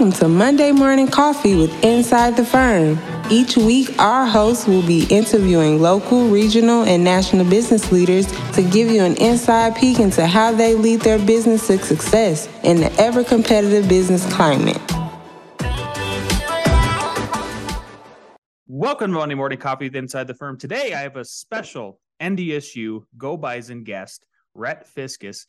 Welcome 0.00 0.18
to 0.20 0.28
Monday 0.28 0.72
Morning 0.72 1.08
Coffee 1.08 1.54
with 1.54 1.84
Inside 1.84 2.34
the 2.34 2.42
Firm. 2.42 2.98
Each 3.30 3.58
week, 3.58 3.98
our 3.98 4.24
hosts 4.24 4.66
will 4.66 4.80
be 4.80 5.04
interviewing 5.10 5.82
local, 5.82 6.30
regional, 6.30 6.84
and 6.84 7.04
national 7.04 7.44
business 7.44 7.92
leaders 7.92 8.24
to 8.52 8.62
give 8.62 8.90
you 8.90 9.04
an 9.04 9.14
inside 9.18 9.76
peek 9.76 9.98
into 9.98 10.26
how 10.26 10.52
they 10.52 10.74
lead 10.74 11.02
their 11.02 11.18
business 11.18 11.66
to 11.66 11.76
success 11.76 12.48
in 12.62 12.78
the 12.78 12.90
ever 12.98 13.22
competitive 13.22 13.90
business 13.90 14.24
climate. 14.32 14.80
Welcome 18.66 19.10
to 19.10 19.18
Monday 19.18 19.34
Morning 19.34 19.58
Coffee 19.58 19.84
with 19.84 19.96
Inside 19.96 20.28
the 20.28 20.34
Firm. 20.34 20.56
Today, 20.56 20.94
I 20.94 21.00
have 21.00 21.16
a 21.16 21.26
special 21.26 22.00
NDSU 22.22 23.02
Go 23.18 23.36
Bison 23.36 23.84
guest, 23.84 24.24
Rhett 24.54 24.88
Fiskus 24.96 25.44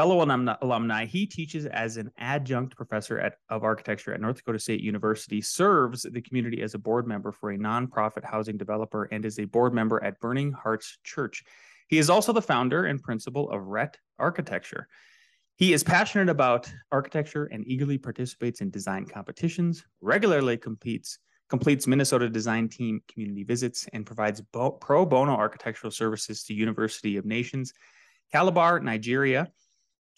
fellow 0.00 0.56
alumni. 0.62 1.04
He 1.04 1.26
teaches 1.26 1.66
as 1.66 1.98
an 1.98 2.10
adjunct 2.16 2.74
professor 2.74 3.18
at, 3.18 3.34
of 3.50 3.64
architecture 3.64 4.14
at 4.14 4.20
North 4.22 4.36
Dakota 4.36 4.58
State 4.58 4.80
University, 4.80 5.42
serves 5.42 6.06
the 6.10 6.22
community 6.22 6.62
as 6.62 6.72
a 6.72 6.78
board 6.78 7.06
member 7.06 7.32
for 7.32 7.50
a 7.50 7.58
nonprofit 7.58 8.24
housing 8.24 8.56
developer, 8.56 9.04
and 9.12 9.26
is 9.26 9.38
a 9.38 9.44
board 9.44 9.74
member 9.74 10.02
at 10.02 10.18
Burning 10.18 10.52
Hearts 10.52 10.96
Church. 11.04 11.44
He 11.88 11.98
is 11.98 12.08
also 12.08 12.32
the 12.32 12.40
founder 12.40 12.86
and 12.86 13.02
principal 13.02 13.50
of 13.50 13.66
RET 13.66 13.98
Architecture. 14.18 14.88
He 15.56 15.74
is 15.74 15.84
passionate 15.84 16.30
about 16.30 16.72
architecture 16.90 17.44
and 17.52 17.66
eagerly 17.66 17.98
participates 17.98 18.62
in 18.62 18.70
design 18.70 19.04
competitions, 19.04 19.84
regularly 20.00 20.56
competes 20.56 21.18
completes 21.50 21.86
Minnesota 21.86 22.30
Design 22.30 22.70
Team 22.70 23.02
community 23.06 23.42
visits, 23.42 23.86
and 23.92 24.06
provides 24.06 24.40
bo- 24.40 24.70
pro 24.70 25.04
bono 25.04 25.32
architectural 25.32 25.90
services 25.90 26.44
to 26.44 26.54
University 26.54 27.18
of 27.18 27.26
Nations, 27.26 27.74
Calabar, 28.32 28.80
Nigeria, 28.80 29.50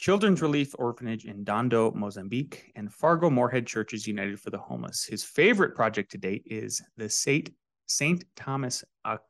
Children's 0.03 0.43
Relief 0.43 0.75
Orphanage 0.81 1.27
in 1.27 1.45
Dondo, 1.45 1.95
Mozambique, 1.95 2.73
and 2.75 2.93
Fargo 2.93 3.31
Moorhead 3.31 3.69
Churches 3.69 4.05
United 4.05 4.41
for 4.41 4.51
the 4.51 4.59
Homeless. 4.59 5.05
His 5.05 5.23
favorite 5.23 5.77
project 5.77 6.11
to 6.11 6.19
date 6.19 6.43
is 6.45 6.83
the 6.97 7.09
St. 7.09 7.51
St. 7.87 8.25
Thomas 8.35 8.83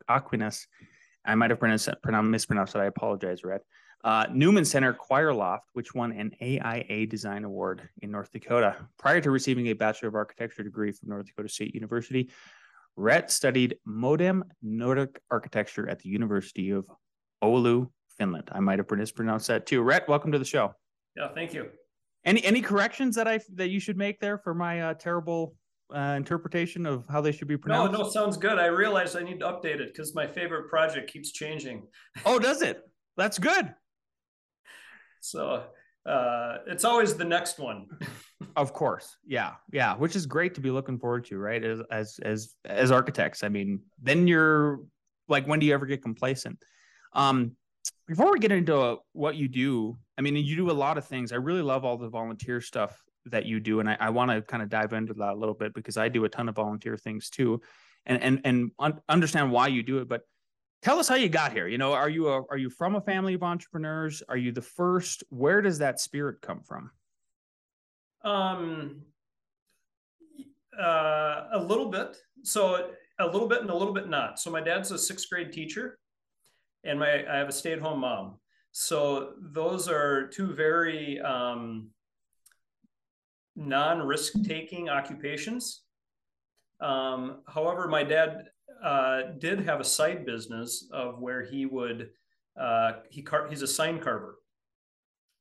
Aquinas. 0.08 0.66
I 1.26 1.34
might 1.34 1.50
have 1.50 1.60
pronounced, 1.60 1.90
pronounced 2.02 2.30
mispronounced 2.30 2.74
it. 2.74 2.78
I 2.78 2.86
apologize, 2.86 3.44
Rhett. 3.44 3.60
Uh, 4.02 4.24
Newman 4.32 4.64
Center 4.64 4.94
Choir 4.94 5.34
Loft, 5.34 5.68
which 5.74 5.94
won 5.94 6.10
an 6.12 6.32
AIA 6.40 7.06
Design 7.06 7.44
Award 7.44 7.86
in 8.00 8.10
North 8.10 8.32
Dakota. 8.32 8.76
Prior 8.98 9.20
to 9.20 9.30
receiving 9.30 9.66
a 9.66 9.74
Bachelor 9.74 10.08
of 10.08 10.14
Architecture 10.14 10.62
degree 10.62 10.92
from 10.92 11.10
North 11.10 11.26
Dakota 11.26 11.50
State 11.50 11.74
University, 11.74 12.30
Rhett 12.96 13.30
studied 13.30 13.76
modem 13.84 14.42
Nordic 14.62 15.20
architecture 15.30 15.86
at 15.86 15.98
the 15.98 16.08
University 16.08 16.70
of 16.70 16.86
Oulu, 17.44 17.90
Finland. 18.22 18.48
I 18.52 18.60
might 18.60 18.78
have 18.78 18.90
mispronounced 18.90 19.48
that 19.48 19.66
too. 19.66 19.82
Rhett, 19.82 20.08
welcome 20.08 20.30
to 20.32 20.38
the 20.38 20.44
show. 20.44 20.74
Yeah, 21.16 21.28
thank 21.34 21.52
you. 21.52 21.68
Any 22.24 22.44
any 22.44 22.60
corrections 22.60 23.16
that 23.16 23.26
I 23.26 23.40
that 23.54 23.68
you 23.68 23.80
should 23.80 23.96
make 23.96 24.20
there 24.20 24.38
for 24.38 24.54
my 24.54 24.80
uh, 24.80 24.94
terrible 24.94 25.56
uh, 25.92 26.14
interpretation 26.16 26.86
of 26.86 27.04
how 27.08 27.20
they 27.20 27.32
should 27.32 27.48
be 27.48 27.56
pronounced? 27.56 27.92
No, 27.92 28.04
no, 28.04 28.08
sounds 28.08 28.36
good. 28.36 28.58
I 28.58 28.66
realize 28.66 29.16
I 29.16 29.22
need 29.22 29.40
to 29.40 29.46
update 29.46 29.80
it 29.80 29.92
because 29.92 30.14
my 30.14 30.26
favorite 30.26 30.68
project 30.68 31.12
keeps 31.12 31.32
changing. 31.32 31.86
Oh, 32.24 32.38
does 32.38 32.62
it? 32.62 32.80
That's 33.16 33.38
good. 33.38 33.74
so 35.20 35.64
uh, 36.06 36.58
it's 36.68 36.84
always 36.84 37.14
the 37.14 37.24
next 37.24 37.58
one. 37.58 37.88
of 38.56 38.72
course, 38.72 39.16
yeah, 39.26 39.54
yeah, 39.72 39.96
which 39.96 40.14
is 40.14 40.26
great 40.26 40.54
to 40.54 40.60
be 40.60 40.70
looking 40.70 40.98
forward 40.98 41.24
to, 41.26 41.38
right? 41.38 41.62
As 41.64 41.80
as 41.90 42.20
as 42.22 42.54
as 42.64 42.92
architects, 42.92 43.42
I 43.42 43.48
mean, 43.48 43.80
then 44.00 44.28
you're 44.28 44.80
like, 45.28 45.46
when 45.48 45.58
do 45.58 45.66
you 45.66 45.74
ever 45.74 45.86
get 45.86 46.02
complacent? 46.02 46.58
Um, 47.14 47.56
before 48.06 48.32
we 48.32 48.38
get 48.38 48.52
into 48.52 48.76
uh, 48.76 48.96
what 49.12 49.36
you 49.36 49.48
do, 49.48 49.96
I 50.18 50.22
mean, 50.22 50.36
you 50.36 50.56
do 50.56 50.70
a 50.70 50.72
lot 50.72 50.98
of 50.98 51.06
things. 51.06 51.32
I 51.32 51.36
really 51.36 51.62
love 51.62 51.84
all 51.84 51.96
the 51.96 52.08
volunteer 52.08 52.60
stuff 52.60 53.02
that 53.26 53.46
you 53.46 53.60
do, 53.60 53.80
and 53.80 53.88
I, 53.88 53.96
I 54.00 54.10
want 54.10 54.30
to 54.30 54.42
kind 54.42 54.62
of 54.62 54.68
dive 54.68 54.92
into 54.92 55.14
that 55.14 55.32
a 55.32 55.36
little 55.36 55.54
bit 55.54 55.74
because 55.74 55.96
I 55.96 56.08
do 56.08 56.24
a 56.24 56.28
ton 56.28 56.48
of 56.48 56.56
volunteer 56.56 56.96
things 56.96 57.30
too, 57.30 57.60
and 58.06 58.22
and 58.22 58.40
and 58.44 58.70
un- 58.78 59.00
understand 59.08 59.52
why 59.52 59.68
you 59.68 59.82
do 59.82 59.98
it. 59.98 60.08
But 60.08 60.22
tell 60.82 60.98
us 60.98 61.08
how 61.08 61.14
you 61.14 61.28
got 61.28 61.52
here. 61.52 61.68
You 61.68 61.78
know, 61.78 61.92
are 61.92 62.08
you 62.08 62.28
a, 62.28 62.42
are 62.50 62.56
you 62.56 62.70
from 62.70 62.96
a 62.96 63.00
family 63.00 63.34
of 63.34 63.42
entrepreneurs? 63.42 64.22
Are 64.28 64.36
you 64.36 64.52
the 64.52 64.62
first? 64.62 65.22
Where 65.30 65.62
does 65.62 65.78
that 65.78 66.00
spirit 66.00 66.42
come 66.42 66.62
from? 66.62 66.90
Um, 68.24 69.02
uh, 70.78 71.44
a 71.52 71.64
little 71.64 71.90
bit. 71.90 72.16
So 72.42 72.90
a 73.18 73.26
little 73.26 73.48
bit 73.48 73.60
and 73.60 73.70
a 73.70 73.76
little 73.76 73.94
bit 73.94 74.08
not. 74.08 74.40
So 74.40 74.50
my 74.50 74.60
dad's 74.60 74.90
a 74.90 74.98
sixth 74.98 75.28
grade 75.30 75.52
teacher 75.52 75.98
and 76.84 76.98
my 76.98 77.24
I 77.28 77.36
have 77.36 77.48
a 77.48 77.52
stay-at-home 77.52 78.00
mom. 78.00 78.38
So 78.72 79.34
those 79.40 79.88
are 79.88 80.28
two 80.28 80.54
very 80.54 81.20
um, 81.20 81.90
non-risk 83.54 84.32
taking 84.44 84.88
occupations. 84.88 85.82
Um, 86.80 87.42
however, 87.46 87.86
my 87.86 88.02
dad 88.02 88.44
uh, 88.82 89.22
did 89.38 89.60
have 89.60 89.80
a 89.80 89.84
side 89.84 90.24
business 90.24 90.88
of 90.92 91.20
where 91.20 91.44
he 91.44 91.66
would 91.66 92.10
uh, 92.58 92.92
he 93.10 93.22
car- 93.22 93.48
he's 93.48 93.62
a 93.62 93.66
sign 93.66 93.98
carver, 93.98 94.38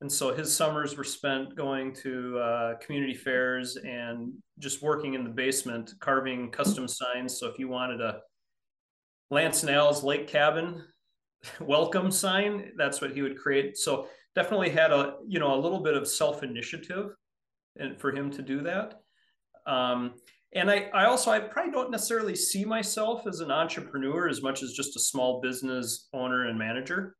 and 0.00 0.10
so 0.10 0.34
his 0.34 0.54
summers 0.54 0.96
were 0.96 1.04
spent 1.04 1.56
going 1.56 1.94
to 1.94 2.38
uh, 2.38 2.74
community 2.78 3.14
fairs 3.14 3.76
and 3.76 4.32
just 4.58 4.82
working 4.82 5.14
in 5.14 5.24
the 5.24 5.30
basement 5.30 5.94
carving 6.00 6.50
custom 6.50 6.86
signs. 6.86 7.38
So 7.38 7.48
if 7.48 7.58
you 7.58 7.68
wanted 7.68 8.00
a 8.00 8.20
Lance 9.30 9.62
Nell's 9.62 10.04
lake 10.04 10.28
cabin 10.28 10.84
welcome 11.60 12.10
sign. 12.10 12.72
That's 12.76 13.00
what 13.00 13.12
he 13.12 13.22
would 13.22 13.38
create. 13.38 13.76
So 13.76 14.08
definitely 14.34 14.70
had 14.70 14.92
a 14.92 15.16
you 15.26 15.38
know 15.38 15.54
a 15.54 15.60
little 15.60 15.80
bit 15.80 15.94
of 15.94 16.06
self 16.08 16.42
initiative, 16.42 17.10
and 17.78 17.98
for 18.00 18.12
him 18.12 18.30
to 18.32 18.42
do 18.42 18.62
that. 18.62 19.00
Um, 19.66 20.14
and 20.54 20.70
I, 20.70 20.90
I 20.92 21.06
also 21.06 21.30
I 21.30 21.40
probably 21.40 21.72
don't 21.72 21.90
necessarily 21.90 22.36
see 22.36 22.64
myself 22.64 23.26
as 23.26 23.40
an 23.40 23.50
entrepreneur 23.50 24.28
as 24.28 24.42
much 24.42 24.62
as 24.62 24.72
just 24.72 24.96
a 24.96 25.00
small 25.00 25.40
business 25.40 26.08
owner 26.12 26.48
and 26.48 26.58
manager. 26.58 27.16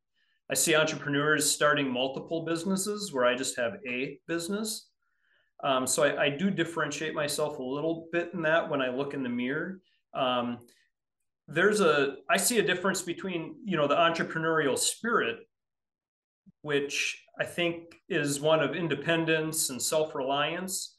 I 0.50 0.54
see 0.54 0.74
entrepreneurs 0.74 1.50
starting 1.50 1.90
multiple 1.90 2.44
businesses 2.44 3.12
where 3.12 3.24
I 3.24 3.34
just 3.34 3.56
have 3.56 3.76
a 3.88 4.18
business. 4.28 4.90
Um, 5.64 5.86
so 5.86 6.02
I, 6.02 6.24
I, 6.24 6.28
do 6.28 6.50
differentiate 6.50 7.14
myself 7.14 7.60
a 7.60 7.62
little 7.62 8.08
bit 8.10 8.30
in 8.34 8.42
that 8.42 8.68
when 8.68 8.82
I 8.82 8.88
look 8.88 9.14
in 9.14 9.22
the 9.22 9.28
mirror. 9.28 9.78
Um, 10.12 10.58
there's 11.48 11.80
a 11.80 12.16
i 12.30 12.36
see 12.36 12.58
a 12.58 12.62
difference 12.62 13.02
between 13.02 13.56
you 13.64 13.76
know 13.76 13.86
the 13.86 13.94
entrepreneurial 13.94 14.78
spirit 14.78 15.38
which 16.62 17.24
i 17.40 17.44
think 17.44 17.96
is 18.08 18.40
one 18.40 18.60
of 18.60 18.74
independence 18.74 19.70
and 19.70 19.80
self-reliance 19.80 20.96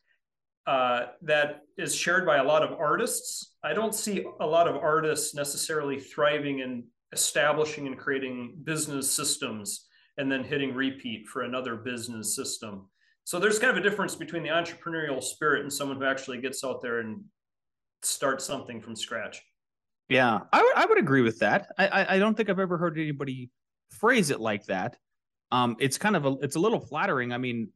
uh, 0.66 1.08
that 1.22 1.62
is 1.78 1.94
shared 1.94 2.26
by 2.26 2.38
a 2.38 2.44
lot 2.44 2.64
of 2.64 2.80
artists. 2.80 3.56
I 3.64 3.74
don't 3.74 3.94
see 3.94 4.26
a 4.40 4.48
lot 4.48 4.68
of 4.68 4.78
artists 4.78 5.36
necessarily 5.36 6.00
thriving 6.00 6.60
in 6.60 6.86
establishing 7.12 7.86
and 7.86 7.98
creating 7.98 8.56
business 8.64 9.12
systems 9.12 9.88
and 10.18 10.32
then 10.32 10.44
hitting 10.44 10.74
repeat 10.74 11.28
for 11.28 11.42
another 11.42 11.76
business 11.76 12.36
system. 12.36 12.90
So 13.26 13.40
there's 13.40 13.60
kind 13.60 13.76
of 13.76 13.84
a 13.84 13.88
difference 13.88 14.16
between 14.16 14.44
the 14.44 14.50
entrepreneurial 14.50 15.22
spirit 15.22 15.62
and 15.62 15.72
someone 15.72 15.98
who 15.98 16.06
actually 16.06 16.40
gets 16.40 16.64
out 16.64 16.82
there 16.82 17.00
and 17.00 17.22
starts 18.02 18.46
something 18.46 18.82
from 18.82 18.96
scratch 18.96 19.42
yeah, 20.10 20.40
I 20.52 20.62
would 20.62 20.76
I 20.76 20.86
would 20.86 20.98
agree 20.98 21.22
with 21.22 21.40
that. 21.40 21.72
I, 21.78 22.16
I 22.16 22.20
don't 22.20 22.36
think 22.36 22.50
I've 22.50 22.60
ever 22.60 22.78
heard 22.78 22.98
anybody 22.98 23.50
phrase 23.90 24.30
it 24.30 24.40
like 24.40 24.66
that. 24.66 24.98
Um, 25.52 25.76
it's 25.80 25.98
kind 25.98 26.16
of 26.16 26.26
a 26.26 26.38
it's 26.42 26.56
a 26.56 26.60
little 26.60 26.80
flattering. 26.80 27.32
I 27.32 27.38
mean, 27.38 27.70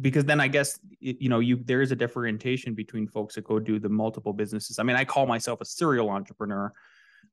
because 0.00 0.24
then 0.24 0.40
I 0.40 0.48
guess 0.48 0.78
you 1.00 1.28
know 1.28 1.38
you 1.38 1.60
there 1.64 1.82
is 1.82 1.92
a 1.92 1.96
differentiation 1.96 2.74
between 2.74 3.06
folks 3.06 3.34
that 3.34 3.44
go 3.44 3.58
do 3.58 3.78
the 3.78 3.88
multiple 3.88 4.32
businesses. 4.32 4.78
I 4.78 4.82
mean, 4.82 4.96
I 4.96 5.04
call 5.04 5.26
myself 5.26 5.60
a 5.60 5.64
serial 5.64 6.08
entrepreneur, 6.10 6.72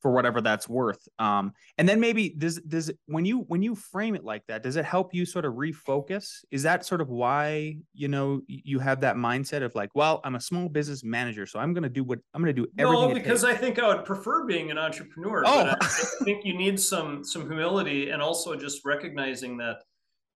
for 0.02 0.12
whatever 0.12 0.42
that's 0.42 0.70
worth. 0.70 1.08
Um, 1.20 1.54
and 1.78 1.88
then 1.88 2.00
maybe 2.00 2.30
does 2.30 2.60
does 2.62 2.92
when 3.08 3.26
you 3.26 3.40
when 3.48 3.62
you 3.62 3.76
frame 3.76 4.16
it 4.16 4.24
like 4.24 4.44
that, 4.48 4.64
does 4.64 4.76
it 4.76 4.86
help 4.86 5.14
you 5.14 5.26
sort 5.26 5.46
of 5.46 5.54
refocus? 5.54 6.44
Is 6.52 6.64
that 6.64 6.86
sort 6.86 7.02
of 7.02 7.10
why 7.10 7.78
you 7.94 8.08
know 8.08 8.42
you 8.48 8.80
have 8.80 9.02
that 9.02 9.16
mindset 9.16 9.64
of 9.64 9.74
like, 9.76 9.90
well, 9.96 10.22
I'm 10.24 10.36
a 10.36 10.42
small 10.42 10.70
business 10.70 11.04
manager, 11.04 11.46
so 11.46 11.60
I'm 11.60 11.74
going 11.74 11.84
to 11.84 11.90
do 11.90 12.04
what 12.04 12.20
I'm 12.34 12.42
going 12.42 12.56
to 12.56 12.62
do 12.62 12.68
everything. 12.78 13.10
No, 13.10 13.14
because 13.14 13.44
I 13.44 13.54
think 13.54 13.80
I 13.80 13.88
would 13.88 14.06
prefer 14.06 14.46
being 14.46 14.72
an 14.72 14.78
entrepreneur. 14.78 15.44
Oh. 15.46 15.64
But 15.64 15.84
I, 15.84 15.86
I 15.86 16.24
think 16.24 16.46
you 16.46 16.58
need 16.58 16.80
some 16.80 17.24
some 17.24 17.42
humility 17.44 18.10
and 18.10 18.22
also 18.22 18.56
just 18.56 18.86
recognizing 18.86 19.58
that 19.58 19.78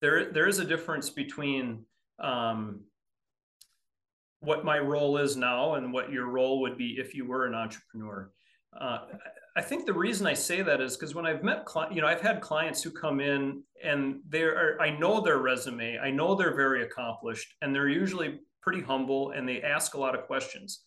there 0.02 0.32
there 0.32 0.48
is 0.48 0.60
a 0.60 0.66
difference 0.66 1.10
between 1.10 1.86
um, 2.20 2.82
what 4.42 4.64
my 4.64 4.80
role 4.80 5.18
is 5.18 5.36
now 5.36 5.76
and 5.76 5.92
what 5.92 6.12
your 6.12 6.28
role 6.28 6.62
would 6.62 6.78
be 6.78 6.98
if 6.98 7.14
you 7.14 7.26
were 7.26 7.46
an 7.46 7.54
entrepreneur. 7.54 8.32
Uh, 8.78 9.00
I 9.56 9.62
think 9.62 9.86
the 9.86 9.94
reason 9.94 10.28
I 10.28 10.34
say 10.34 10.62
that 10.62 10.80
is 10.80 10.96
because 10.96 11.16
when 11.16 11.26
I've 11.26 11.44
met, 11.44 11.66
cli- 11.66 11.88
you 11.92 12.02
know, 12.02 12.08
I've 12.08 12.22
had 12.22 12.40
clients 12.40 12.82
who 12.84 12.92
come 12.92 13.20
in 13.20 13.64
and 13.84 14.20
they're, 14.30 14.80
I 14.82 14.92
know 14.92 15.22
their 15.22 15.40
resume, 15.40 15.98
I 15.98 16.12
know 16.12 16.36
they're 16.36 16.56
very 16.56 16.84
accomplished, 16.84 17.56
and 17.62 17.76
they're 17.76 17.90
usually 17.90 18.40
pretty 18.62 18.82
humble 18.82 19.32
and 19.32 19.48
they 19.48 19.62
ask 19.62 19.94
a 19.96 20.00
lot 20.00 20.16
of 20.16 20.28
questions. 20.28 20.84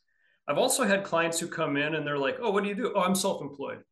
I've 0.49 0.58
also 0.58 0.84
had 0.84 1.05
clients 1.05 1.38
who 1.38 1.46
come 1.46 1.76
in 1.76 1.94
and 1.94 2.06
they're 2.06 2.19
like, 2.19 2.38
"Oh, 2.40 2.50
what 2.50 2.62
do 2.62 2.69
you 2.69 2.75
do? 2.75 2.93
Oh, 2.94 3.00
I'm 3.00 3.14
self-employed." 3.14 3.82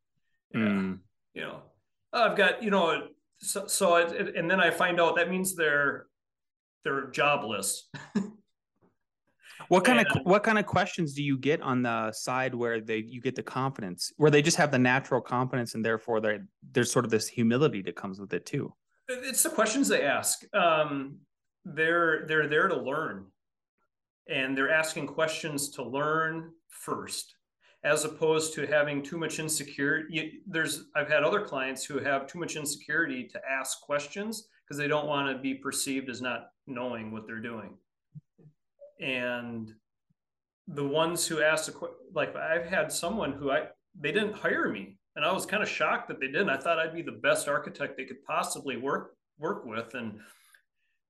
Mm. 0.55 0.99
You 1.35 1.43
know, 1.43 1.63
oh, 2.13 2.23
I've 2.23 2.37
got, 2.37 2.63
you 2.63 2.71
know, 2.71 3.09
so, 3.39 3.67
so 3.67 3.97
it, 3.97 4.37
and 4.37 4.51
then 4.51 4.61
I 4.61 4.71
find 4.71 5.01
out 5.01 5.17
that 5.17 5.31
means 5.31 5.55
they're 5.55 6.07
they're 6.85 7.11
jobless. 7.11 7.89
What 9.71 9.85
kind 9.85 10.01
and, 10.01 10.09
of 10.09 10.23
what 10.25 10.43
kind 10.43 10.59
of 10.59 10.67
questions 10.67 11.15
do 11.15 11.23
you 11.23 11.39
get 11.39 11.63
on 11.63 11.83
the 11.83 12.11
side 12.11 12.57
where 12.57 12.81
they 12.81 13.05
you 13.07 13.21
get 13.21 13.37
the 13.37 13.43
confidence, 13.45 14.13
where 14.17 14.29
they 14.29 14.43
just 14.43 14.57
have 14.57 14.73
the 14.73 14.81
natural 14.81 15.21
confidence, 15.21 15.77
and 15.77 15.85
therefore 15.85 16.21
there's 16.73 16.91
sort 16.91 17.05
of 17.05 17.13
this 17.13 17.29
humility 17.29 17.81
that 17.83 17.95
comes 17.95 18.19
with 18.19 18.35
it 18.35 18.45
too? 18.45 18.75
It's 19.07 19.45
the 19.45 19.49
questions 19.51 19.87
they 19.87 20.03
ask. 20.03 20.41
Um, 20.57 21.19
they're 21.65 22.27
they're 22.27 22.49
there 22.49 22.67
to 22.67 22.83
learn, 22.83 23.27
and 24.29 24.59
they're 24.59 24.73
asking 24.73 25.07
questions 25.07 25.71
to 25.71 25.85
learn 25.85 26.51
first 26.69 27.37
as 27.85 28.05
opposed 28.05 28.55
to 28.55 28.67
having 28.67 29.05
too 29.05 29.19
much 29.19 29.39
insecurity. 29.39 30.41
There's 30.49 30.87
I've 30.97 31.09
had 31.09 31.23
other 31.23 31.43
clients 31.43 31.85
who 31.85 32.01
have 32.01 32.27
too 32.27 32.41
much 32.41 32.57
insecurity 32.57 33.29
to 33.29 33.41
ask 33.49 33.81
questions 33.83 34.49
because 34.65 34.79
they 34.79 34.89
don't 34.89 35.07
want 35.07 35.29
to 35.29 35.41
be 35.41 35.55
perceived 35.55 36.11
as 36.11 36.21
not 36.21 36.49
knowing 36.67 37.13
what 37.13 37.29
they're 37.29 37.39
doing. 37.39 37.79
And 39.01 39.73
the 40.69 40.87
ones 40.87 41.27
who 41.27 41.43
ask 41.43 41.73
a 41.73 41.87
like 42.15 42.37
I've 42.37 42.67
had 42.67 42.93
someone 42.93 43.33
who 43.33 43.51
I 43.51 43.69
they 43.99 44.13
didn't 44.13 44.35
hire 44.35 44.69
me 44.69 44.99
and 45.17 45.25
I 45.25 45.33
was 45.33 45.47
kind 45.47 45.63
of 45.63 45.69
shocked 45.69 46.09
that 46.09 46.21
they 46.21 46.27
didn't. 46.27 46.51
I 46.51 46.57
thought 46.57 46.79
I'd 46.79 46.95
be 46.95 47.03
the 47.03 47.13
best 47.13 47.49
architect 47.49 47.97
they 47.97 48.05
could 48.05 48.23
possibly 48.25 48.77
work 48.77 49.15
work 49.41 49.65
with 49.65 49.95
and 49.95 50.21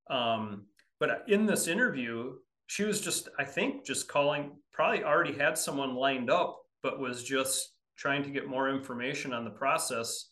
um 0.08 0.64
but 0.98 1.24
in 1.28 1.46
this 1.46 1.66
interview 1.66 2.32
she 2.68 2.84
was 2.84 3.00
just 3.00 3.28
i 3.38 3.44
think 3.44 3.84
just 3.84 4.08
calling 4.08 4.52
probably 4.72 5.02
already 5.02 5.32
had 5.32 5.58
someone 5.58 5.94
lined 5.94 6.30
up 6.30 6.60
but 6.82 7.00
was 7.00 7.24
just 7.24 7.72
trying 7.98 8.22
to 8.22 8.30
get 8.30 8.48
more 8.48 8.70
information 8.70 9.32
on 9.32 9.44
the 9.44 9.50
process 9.50 10.30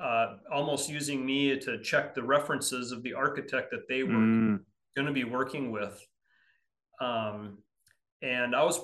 uh, 0.00 0.36
almost 0.52 0.88
using 0.88 1.26
me 1.26 1.58
to 1.58 1.82
check 1.82 2.14
the 2.14 2.22
references 2.22 2.92
of 2.92 3.02
the 3.02 3.12
architect 3.12 3.68
that 3.72 3.88
they 3.88 4.04
were 4.04 4.12
mm. 4.12 4.60
going 4.94 5.08
to 5.08 5.12
be 5.12 5.24
working 5.24 5.72
with 5.72 6.00
um, 7.00 7.58
and 8.22 8.56
i 8.56 8.64
was 8.64 8.80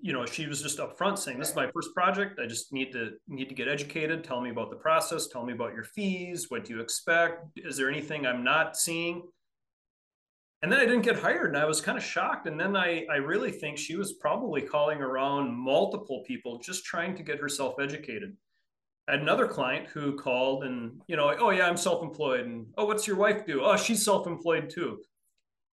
you 0.00 0.12
know 0.12 0.26
she 0.26 0.46
was 0.46 0.60
just 0.60 0.78
upfront 0.78 1.16
saying 1.16 1.38
this 1.38 1.50
is 1.50 1.56
my 1.56 1.70
first 1.72 1.94
project 1.94 2.40
i 2.40 2.46
just 2.46 2.72
need 2.72 2.90
to 2.90 3.12
need 3.28 3.48
to 3.48 3.54
get 3.54 3.68
educated 3.68 4.24
tell 4.24 4.40
me 4.40 4.50
about 4.50 4.70
the 4.70 4.76
process 4.76 5.28
tell 5.28 5.44
me 5.44 5.52
about 5.52 5.72
your 5.72 5.84
fees 5.84 6.46
what 6.48 6.64
do 6.64 6.74
you 6.74 6.80
expect 6.80 7.46
is 7.58 7.76
there 7.76 7.88
anything 7.88 8.26
i'm 8.26 8.42
not 8.42 8.76
seeing 8.76 9.22
and 10.62 10.70
then 10.70 10.78
I 10.78 10.84
didn't 10.84 11.02
get 11.02 11.18
hired 11.18 11.48
and 11.48 11.56
I 11.56 11.64
was 11.64 11.80
kind 11.80 11.98
of 11.98 12.04
shocked. 12.04 12.46
And 12.46 12.58
then 12.58 12.76
I, 12.76 13.04
I 13.10 13.16
really 13.16 13.50
think 13.50 13.76
she 13.76 13.96
was 13.96 14.12
probably 14.14 14.62
calling 14.62 15.00
around 15.00 15.52
multiple 15.52 16.22
people 16.24 16.60
just 16.60 16.84
trying 16.84 17.16
to 17.16 17.24
get 17.24 17.40
herself 17.40 17.74
educated. 17.80 18.36
I 19.08 19.12
had 19.12 19.20
another 19.20 19.48
client 19.48 19.88
who 19.88 20.16
called 20.16 20.62
and, 20.62 21.02
you 21.08 21.16
know, 21.16 21.34
oh 21.40 21.50
yeah, 21.50 21.66
I'm 21.66 21.76
self-employed. 21.76 22.46
And 22.46 22.66
oh, 22.78 22.84
what's 22.84 23.08
your 23.08 23.16
wife 23.16 23.44
do? 23.44 23.62
Oh, 23.64 23.76
she's 23.76 24.04
self-employed 24.04 24.70
too. 24.70 25.00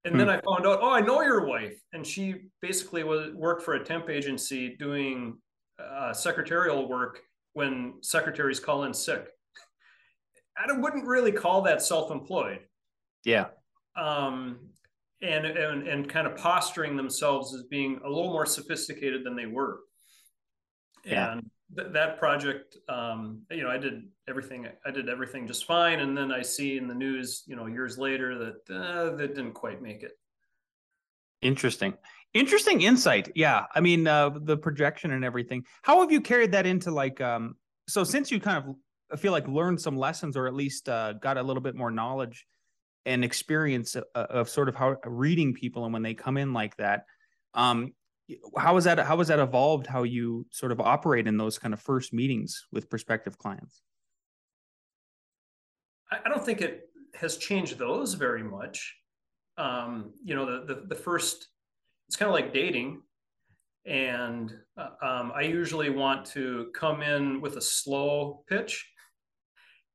And 0.04 0.14
hmm. 0.14 0.18
then 0.18 0.28
I 0.28 0.40
found 0.40 0.66
out, 0.66 0.78
oh, 0.80 0.90
I 0.90 1.00
know 1.00 1.22
your 1.22 1.46
wife. 1.46 1.80
And 1.92 2.06
she 2.06 2.50
basically 2.62 3.04
was 3.04 3.32
worked 3.34 3.62
for 3.62 3.74
a 3.74 3.84
temp 3.84 4.08
agency 4.08 4.76
doing 4.76 5.38
uh, 5.82 6.12
secretarial 6.12 6.88
work 6.88 7.20
when 7.52 7.94
secretaries 8.02 8.60
call 8.60 8.84
in 8.84 8.94
sick. 8.94 9.28
I 10.56 10.72
wouldn't 10.72 11.06
really 11.06 11.32
call 11.32 11.62
that 11.62 11.82
self-employed. 11.82 12.60
Yeah. 13.24 13.46
Um, 13.96 14.58
and, 15.22 15.46
and 15.46 15.88
and 15.88 16.08
kind 16.08 16.26
of 16.26 16.36
posturing 16.36 16.96
themselves 16.96 17.54
as 17.54 17.64
being 17.64 18.00
a 18.04 18.08
little 18.08 18.32
more 18.32 18.46
sophisticated 18.46 19.24
than 19.24 19.34
they 19.34 19.46
were. 19.46 19.80
Yeah. 21.04 21.32
And 21.32 21.50
th- 21.76 21.92
that 21.92 22.18
project, 22.18 22.76
um, 22.88 23.42
you 23.50 23.62
know, 23.62 23.70
I 23.70 23.78
did 23.78 24.04
everything. 24.28 24.66
I 24.86 24.90
did 24.90 25.08
everything 25.08 25.46
just 25.46 25.64
fine, 25.64 26.00
and 26.00 26.16
then 26.16 26.32
I 26.32 26.42
see 26.42 26.76
in 26.76 26.88
the 26.88 26.94
news, 26.94 27.44
you 27.46 27.56
know, 27.56 27.66
years 27.66 27.98
later 27.98 28.38
that 28.38 28.74
uh, 28.74 29.16
that 29.16 29.34
didn't 29.34 29.52
quite 29.52 29.82
make 29.82 30.02
it. 30.02 30.12
Interesting. 31.42 31.94
Interesting 32.34 32.82
insight. 32.82 33.32
Yeah. 33.34 33.64
I 33.74 33.80
mean, 33.80 34.06
uh, 34.06 34.30
the 34.30 34.56
projection 34.56 35.12
and 35.12 35.24
everything. 35.24 35.64
How 35.82 36.00
have 36.00 36.10
you 36.10 36.20
carried 36.20 36.52
that 36.52 36.66
into 36.66 36.90
like, 36.90 37.20
um, 37.20 37.54
so 37.88 38.04
since 38.04 38.30
you 38.30 38.40
kind 38.40 38.74
of 39.10 39.20
feel 39.20 39.32
like 39.32 39.48
learned 39.48 39.80
some 39.80 39.96
lessons 39.96 40.36
or 40.36 40.46
at 40.46 40.54
least 40.54 40.88
uh, 40.88 41.14
got 41.14 41.38
a 41.38 41.42
little 41.42 41.62
bit 41.62 41.74
more 41.74 41.90
knowledge 41.90 42.46
and 43.06 43.24
experience 43.24 43.94
of, 43.94 44.04
of, 44.14 44.48
sort 44.48 44.68
of 44.68 44.74
how 44.74 44.96
reading 45.04 45.54
people 45.54 45.84
and 45.84 45.92
when 45.92 46.02
they 46.02 46.12
come 46.12 46.36
in 46.36 46.52
like 46.52 46.76
that 46.76 47.04
um 47.54 47.94
how 48.56 48.74
was 48.74 48.84
that 48.84 48.98
how 48.98 49.16
was 49.16 49.28
that 49.28 49.38
evolved 49.38 49.86
how 49.86 50.02
you 50.02 50.46
sort 50.50 50.72
of 50.72 50.80
operate 50.80 51.26
in 51.26 51.36
those 51.36 51.58
kind 51.58 51.72
of 51.72 51.80
first 51.80 52.12
meetings 52.12 52.66
with 52.72 52.90
prospective 52.90 53.38
clients 53.38 53.82
i 56.10 56.28
don't 56.28 56.44
think 56.44 56.60
it 56.60 56.90
has 57.14 57.36
changed 57.36 57.78
those 57.78 58.14
very 58.14 58.42
much 58.42 58.96
um 59.56 60.12
you 60.22 60.34
know 60.34 60.44
the 60.46 60.74
the, 60.74 60.86
the 60.88 60.94
first 60.94 61.48
it's 62.06 62.16
kind 62.16 62.28
of 62.28 62.34
like 62.34 62.52
dating 62.52 63.00
and 63.86 64.54
uh, 64.76 65.06
um, 65.06 65.32
i 65.34 65.42
usually 65.42 65.90
want 65.90 66.24
to 66.24 66.70
come 66.74 67.02
in 67.02 67.40
with 67.40 67.56
a 67.56 67.60
slow 67.62 68.42
pitch 68.48 68.86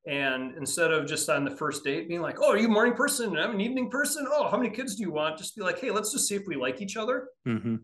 and 0.06 0.58
instead 0.58 0.92
of 0.92 1.08
just 1.08 1.30
on 1.30 1.46
the 1.46 1.56
first 1.56 1.86
date 1.86 2.10
being 2.10 2.22
like, 2.22 2.38
oh, 2.42 2.52
are 2.52 2.58
you 2.58 2.68
a 2.68 2.70
morning 2.70 2.94
person? 2.94 3.38
I'm 3.38 3.52
an 3.52 3.62
evening 3.62 3.90
person. 3.90 4.28
Oh, 4.30 4.50
how 4.50 4.58
many 4.58 4.70
kids 4.70 4.96
do 4.96 5.04
you 5.04 5.12
want? 5.12 5.38
Just 5.38 5.56
be 5.56 5.62
like, 5.62 5.80
hey, 5.80 5.92
let's 5.92 6.12
just 6.12 6.28
see 6.28 6.36
if 6.36 6.44
we 6.46 6.58
like 6.58 6.82
each 6.82 6.98
other. 6.98 7.30
Mm-hmm. 7.48 7.76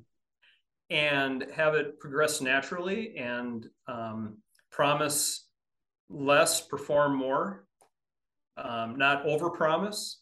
And 0.89 1.45
have 1.56 1.75
it 1.75 2.00
progress 2.00 2.41
naturally 2.41 3.15
and 3.18 3.68
um, 3.88 4.38
promise 4.71 5.47
less, 6.09 6.62
perform 6.62 7.15
more, 7.15 7.65
um, 8.57 8.97
not 8.97 9.25
over 9.25 9.50
promise. 9.50 10.21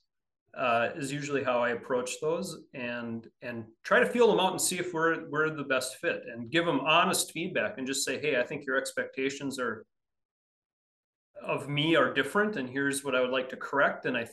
Uh, 0.57 0.89
is 0.95 1.11
usually 1.11 1.43
how 1.43 1.59
I 1.59 1.69
approach 1.69 2.19
those, 2.19 2.63
and 2.73 3.27
and 3.43 3.65
try 3.83 3.99
to 3.99 4.07
feel 4.07 4.27
them 4.27 4.39
out 4.39 4.53
and 4.53 4.61
see 4.61 4.79
if 4.79 4.91
we're 4.91 5.29
we're 5.29 5.51
the 5.51 5.63
best 5.63 5.97
fit, 5.97 6.23
and 6.31 6.49
give 6.49 6.65
them 6.65 6.79
honest 6.79 7.31
feedback, 7.31 7.77
and 7.77 7.85
just 7.85 8.03
say, 8.03 8.19
hey, 8.19 8.39
I 8.39 8.43
think 8.43 8.65
your 8.65 8.75
expectations 8.75 9.59
are 9.59 9.85
of 11.45 11.69
me 11.69 11.95
are 11.95 12.13
different 12.13 12.55
and 12.55 12.69
here's 12.69 13.03
what 13.03 13.15
I 13.15 13.21
would 13.21 13.29
like 13.29 13.49
to 13.49 13.57
correct. 13.57 14.05
And 14.05 14.17
I, 14.17 14.27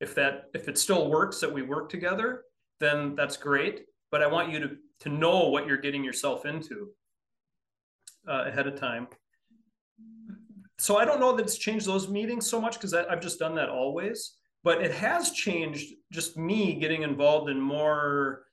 if 0.00 0.14
that, 0.14 0.44
if 0.54 0.68
it 0.68 0.78
still 0.78 1.10
works 1.10 1.40
that 1.40 1.52
we 1.52 1.62
work 1.62 1.88
together, 1.88 2.42
then 2.80 3.14
that's 3.14 3.36
great. 3.36 3.86
But 4.10 4.22
I 4.22 4.26
want 4.26 4.52
you 4.52 4.60
to, 4.60 4.70
to 5.02 5.08
know 5.08 5.48
what 5.48 5.66
you're 5.66 5.76
getting 5.76 6.04
yourself 6.04 6.46
into 6.46 6.88
uh, 8.28 8.44
ahead 8.46 8.66
of 8.66 8.78
time. 8.78 9.08
So 10.78 10.96
I 10.96 11.04
don't 11.04 11.20
know 11.20 11.36
that 11.36 11.42
it's 11.42 11.58
changed 11.58 11.86
those 11.86 12.08
meetings 12.08 12.48
so 12.48 12.60
much 12.60 12.74
because 12.74 12.94
I've 12.94 13.20
just 13.20 13.38
done 13.38 13.54
that 13.56 13.68
always, 13.68 14.36
but 14.64 14.82
it 14.82 14.92
has 14.92 15.30
changed 15.32 15.94
just 16.12 16.36
me 16.36 16.74
getting 16.74 17.02
involved 17.02 17.50
in 17.50 17.60
more 17.60 18.44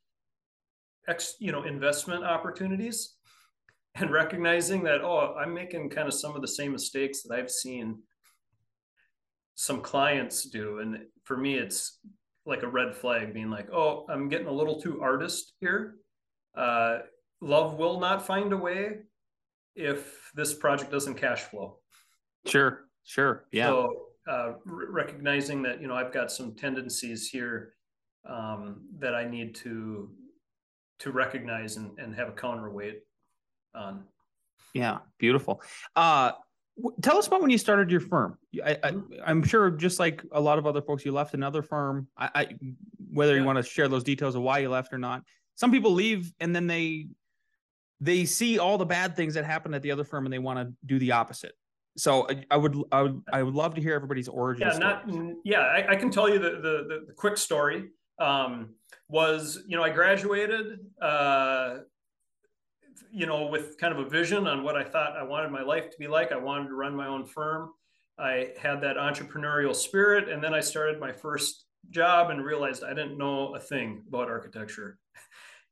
ex, 1.08 1.36
you 1.40 1.52
know, 1.52 1.64
investment 1.64 2.24
opportunities 2.24 3.16
and 3.96 4.12
recognizing 4.12 4.84
that 4.84 5.02
oh 5.02 5.36
i'm 5.40 5.54
making 5.54 5.90
kind 5.90 6.08
of 6.08 6.14
some 6.14 6.36
of 6.36 6.42
the 6.42 6.48
same 6.48 6.72
mistakes 6.72 7.24
that 7.24 7.36
i've 7.36 7.50
seen 7.50 7.98
some 9.56 9.82
clients 9.82 10.44
do 10.44 10.80
and 10.80 11.00
for 11.24 11.36
me 11.36 11.56
it's 11.56 12.00
like 12.46 12.64
a 12.64 12.68
red 12.68 12.96
flag 12.96 13.34
being 13.34 13.50
like 13.50 13.68
oh 13.74 14.06
i'm 14.10 14.30
getting 14.30 14.48
a 14.48 14.52
little 14.52 14.80
too 14.80 15.02
artist 15.02 15.54
here 15.60 15.96
uh, 16.56 17.00
love 17.42 17.76
will 17.76 18.00
not 18.00 18.26
find 18.26 18.52
a 18.54 18.58
way 18.58 18.98
if 19.76 20.32
this 20.36 20.54
project 20.54 20.92
doesn't 20.92 21.16
cash 21.16 21.42
flow 21.44 21.78
sure 22.46 22.86
sure 23.04 23.46
yeah 23.52 23.68
so 23.68 24.06
uh, 24.30 24.54
recognizing 24.66 25.62
that 25.62 25.82
you 25.82 25.88
know 25.88 25.96
i've 25.96 26.14
got 26.14 26.32
some 26.32 26.54
tendencies 26.56 27.28
here 27.28 27.74
um, 28.28 28.82
that 29.00 29.16
i 29.16 29.24
need 29.28 29.56
to 29.56 30.10
to 31.00 31.12
recognize 31.12 31.78
and, 31.78 31.98
and 31.98 32.14
have 32.16 32.28
a 32.28 32.34
counterweight 32.34 33.02
on. 33.74 34.04
Yeah, 34.74 35.00
beautiful. 35.18 35.62
Uh, 35.96 36.34
tell 37.02 37.18
us 37.18 37.28
about 37.28 37.42
when 37.42 37.50
you 37.50 37.58
started 37.58 37.90
your 37.90 38.02
firm. 38.02 38.38
I, 38.64 38.78
am 38.84 39.02
mm-hmm. 39.02 39.42
sure, 39.44 39.72
just 39.72 40.00
like 40.00 40.24
a 40.32 40.40
lot 40.40 40.60
of 40.60 40.68
other 40.68 40.82
folks, 40.82 41.06
you 41.06 41.12
left 41.12 41.34
another 41.34 41.62
firm. 41.62 42.08
I, 42.18 42.30
I 42.36 42.48
whether 43.12 43.34
yeah. 43.34 43.40
you 43.40 43.46
want 43.46 43.58
to 43.58 43.64
share 43.64 43.88
those 43.88 44.04
details 44.04 44.36
of 44.36 44.42
why 44.42 44.60
you 44.60 44.70
left 44.70 44.94
or 44.94 44.98
not. 44.98 45.24
Some 45.60 45.72
people 45.72 45.92
leave 45.92 46.32
and 46.40 46.56
then 46.56 46.68
they 46.68 47.08
they 48.02 48.24
see 48.24 48.60
all 48.60 48.78
the 48.78 48.86
bad 48.86 49.16
things 49.18 49.34
that 49.34 49.44
happened 49.44 49.76
at 49.76 49.82
the 49.82 49.92
other 49.92 50.06
firm 50.06 50.26
and 50.26 50.32
they 50.32 50.40
want 50.40 50.58
to 50.60 50.74
do 50.86 50.98
the 51.00 51.12
opposite. 51.12 51.52
So 51.98 52.30
I, 52.30 52.46
I, 52.50 52.56
would 52.56 52.78
I 52.94 53.02
would 53.02 53.22
I 53.34 53.44
would 53.44 53.56
love 53.56 53.76
to 53.76 53.82
hear 53.82 53.94
everybody's 53.94 54.30
origin. 54.30 54.70
Yeah, 54.72 54.78
not 54.78 55.04
yeah. 55.44 55.60
I, 55.60 55.92
I, 55.92 55.96
can 55.98 56.12
tell 56.12 56.30
you 56.30 56.40
the 56.40 56.52
the, 56.52 57.06
the 57.08 57.14
quick 57.14 57.38
story. 57.38 57.90
Um, 58.20 58.76
was 59.10 59.60
you 59.68 59.76
know 59.76 59.84
I 59.84 59.90
graduated 59.90 60.80
uh, 61.02 61.80
you 63.12 63.26
know, 63.26 63.48
with 63.48 63.78
kind 63.78 63.94
of 63.94 64.06
a 64.06 64.10
vision 64.10 64.48
on 64.48 64.64
what 64.64 64.76
I 64.76 64.84
thought 64.84 65.18
I 65.18 65.24
wanted 65.24 65.52
my 65.52 65.62
life 65.62 65.90
to 65.92 65.98
be 65.98 66.08
like. 66.08 66.32
I 66.32 66.38
wanted 66.38 66.68
to 66.68 66.76
run 66.76 66.96
my 66.96 67.08
own 67.08 67.26
firm. 67.26 67.72
I 68.18 68.50
had 68.60 68.82
that 68.82 68.98
entrepreneurial 68.98 69.76
spirit. 69.76 70.30
And 70.30 70.44
then 70.44 70.54
I 70.54 70.60
started 70.60 71.00
my 71.00 71.12
first 71.12 71.66
job 71.90 72.30
and 72.30 72.44
realized 72.44 72.84
I 72.84 72.90
didn't 72.90 73.18
know 73.18 73.56
a 73.56 73.60
thing 73.60 74.04
about 74.08 74.28
architecture. 74.28 74.98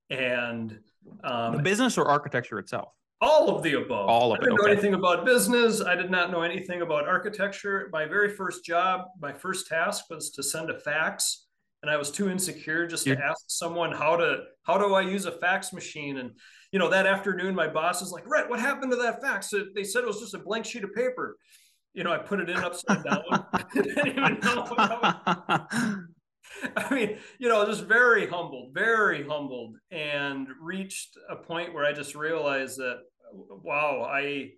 And 0.10 0.80
um, 1.24 1.58
the 1.58 1.64
business 1.64 1.98
or 1.98 2.08
architecture 2.08 2.60
itself? 2.60 2.94
All 3.20 3.56
of 3.56 3.64
the 3.64 3.74
above. 3.74 4.10
All 4.10 4.34
of 4.34 4.40
I 4.40 4.44
didn't 4.44 4.54
it, 4.54 4.62
know 4.62 4.72
anything 4.72 4.94
about 4.94 5.26
business. 5.26 5.82
I 5.82 5.96
did 5.96 6.12
not 6.12 6.32
know 6.32 6.44
anything 6.44 6.82
about 6.82 7.08
architecture. 7.08 7.90
My 7.92 8.06
very 8.06 8.30
first 8.30 8.64
job, 8.64 9.08
my 9.20 9.34
first 9.34 9.68
task 9.68 10.06
was 10.10 10.30
to 10.32 10.44
send 10.44 10.70
a 10.70 10.80
fax 10.80 11.48
and 11.84 11.92
I 11.92 11.98
was 11.98 12.12
too 12.12 12.30
insecure 12.30 12.88
just 12.88 13.06
You're... 13.06 13.16
to 13.16 13.24
ask 13.24 13.44
someone 13.48 13.92
how 13.92 14.16
to 14.18 14.44
how 14.64 14.78
do 14.78 14.94
I 14.94 15.02
use 15.02 15.26
a 15.26 15.32
fax 15.32 15.74
machine. 15.74 16.18
And 16.18 16.32
you 16.72 16.80
know, 16.80 16.90
that 16.90 17.06
afternoon, 17.06 17.56
my 17.56 17.68
boss 17.68 18.02
is 18.02 18.12
like, 18.12 18.28
"Rhett, 18.28 18.50
what 18.50 18.60
happened 18.60 18.92
to 18.92 18.98
that 18.98 19.22
fax? 19.22 19.54
They 19.76 19.84
said 19.84 20.04
it 20.04 20.08
was 20.08 20.20
just 20.20 20.34
a 20.34 20.40
blank 20.40 20.66
sheet 20.66 20.84
of 20.84 20.94
paper." 20.94 21.38
You 21.94 22.04
know, 22.04 22.12
I 22.12 22.18
put 22.18 22.40
it 22.40 22.50
in 22.50 22.58
upside 22.58 23.04
down. 23.04 23.24
I 23.32 23.64
didn't 23.74 24.08
even 24.08 24.40
know. 24.40 25.98
I 26.76 26.94
mean, 26.94 27.18
you 27.40 27.50
know, 27.50 27.66
just 27.66 27.86
very 27.86 28.28
humbled, 28.28 28.74
very 28.74 29.28
humbled, 29.28 29.78
and 29.92 30.48
reached 30.62 31.18
a 31.30 31.36
point 31.36 31.74
where 31.74 31.86
I 31.86 31.94
just 31.94 32.16
realized 32.16 32.78
that, 32.78 33.02
wow, 33.32 34.08
I, 34.10 34.52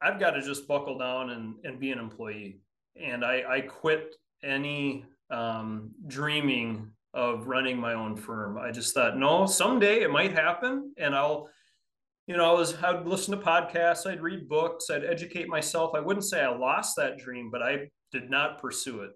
I've 0.00 0.20
got 0.20 0.32
to 0.32 0.42
just 0.42 0.66
buckle 0.66 0.98
down 0.98 1.30
and 1.30 1.54
and 1.64 1.78
be 1.78 1.90
an 1.90 1.98
employee. 1.98 2.60
And 3.00 3.24
I 3.24 3.42
I 3.48 3.60
quit 3.62 4.14
any 4.42 5.04
um, 5.30 5.92
dreaming 6.06 6.90
of 7.14 7.46
running 7.46 7.78
my 7.78 7.94
own 7.94 8.16
firm. 8.16 8.58
I 8.58 8.70
just 8.70 8.94
thought, 8.94 9.16
no, 9.16 9.46
someday 9.46 10.02
it 10.02 10.10
might 10.10 10.32
happen, 10.32 10.92
and 10.96 11.14
I'll, 11.14 11.48
you 12.26 12.36
know, 12.36 12.50
I 12.50 12.58
was 12.58 12.74
I'd 12.82 13.06
listen 13.06 13.38
to 13.38 13.44
podcasts, 13.44 14.10
I'd 14.10 14.22
read 14.22 14.48
books, 14.48 14.90
I'd 14.90 15.04
educate 15.04 15.48
myself. 15.48 15.92
I 15.94 16.00
wouldn't 16.00 16.24
say 16.24 16.42
I 16.42 16.54
lost 16.54 16.96
that 16.96 17.18
dream, 17.18 17.50
but 17.50 17.62
I 17.62 17.88
did 18.12 18.30
not 18.30 18.60
pursue 18.60 19.02
it. 19.02 19.10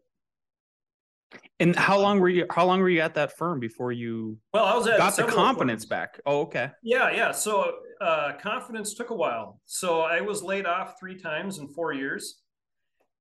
And 1.59 1.75
how 1.75 1.99
long 1.99 2.21
were 2.21 2.29
you? 2.29 2.47
How 2.51 2.67
long 2.67 2.81
were 2.81 2.89
you 2.89 3.01
at 3.01 3.15
that 3.15 3.37
firm 3.37 3.61
before 3.61 3.93
you? 3.93 4.39
Well, 4.53 4.65
I 4.65 4.77
was 4.77 4.87
at 4.87 4.99
got 4.99 5.17
the 5.17 5.25
confidence 5.25 5.85
firms. 5.85 5.89
back. 5.89 6.21
Oh, 6.27 6.43
okay. 6.43 6.71
Yeah, 6.83 7.11
yeah. 7.11 7.33
So 7.33 7.73
uh, 8.01 8.33
confidence 8.41 8.95
took 8.95 9.11
a 9.11 9.15
while. 9.15 9.61
So 9.65 10.01
I 10.03 10.21
was 10.21 10.43
laid 10.43 10.67
off 10.67 10.95
three 11.01 11.19
times 11.19 11.59
in 11.59 11.69
four 11.69 11.93
years, 11.93 12.43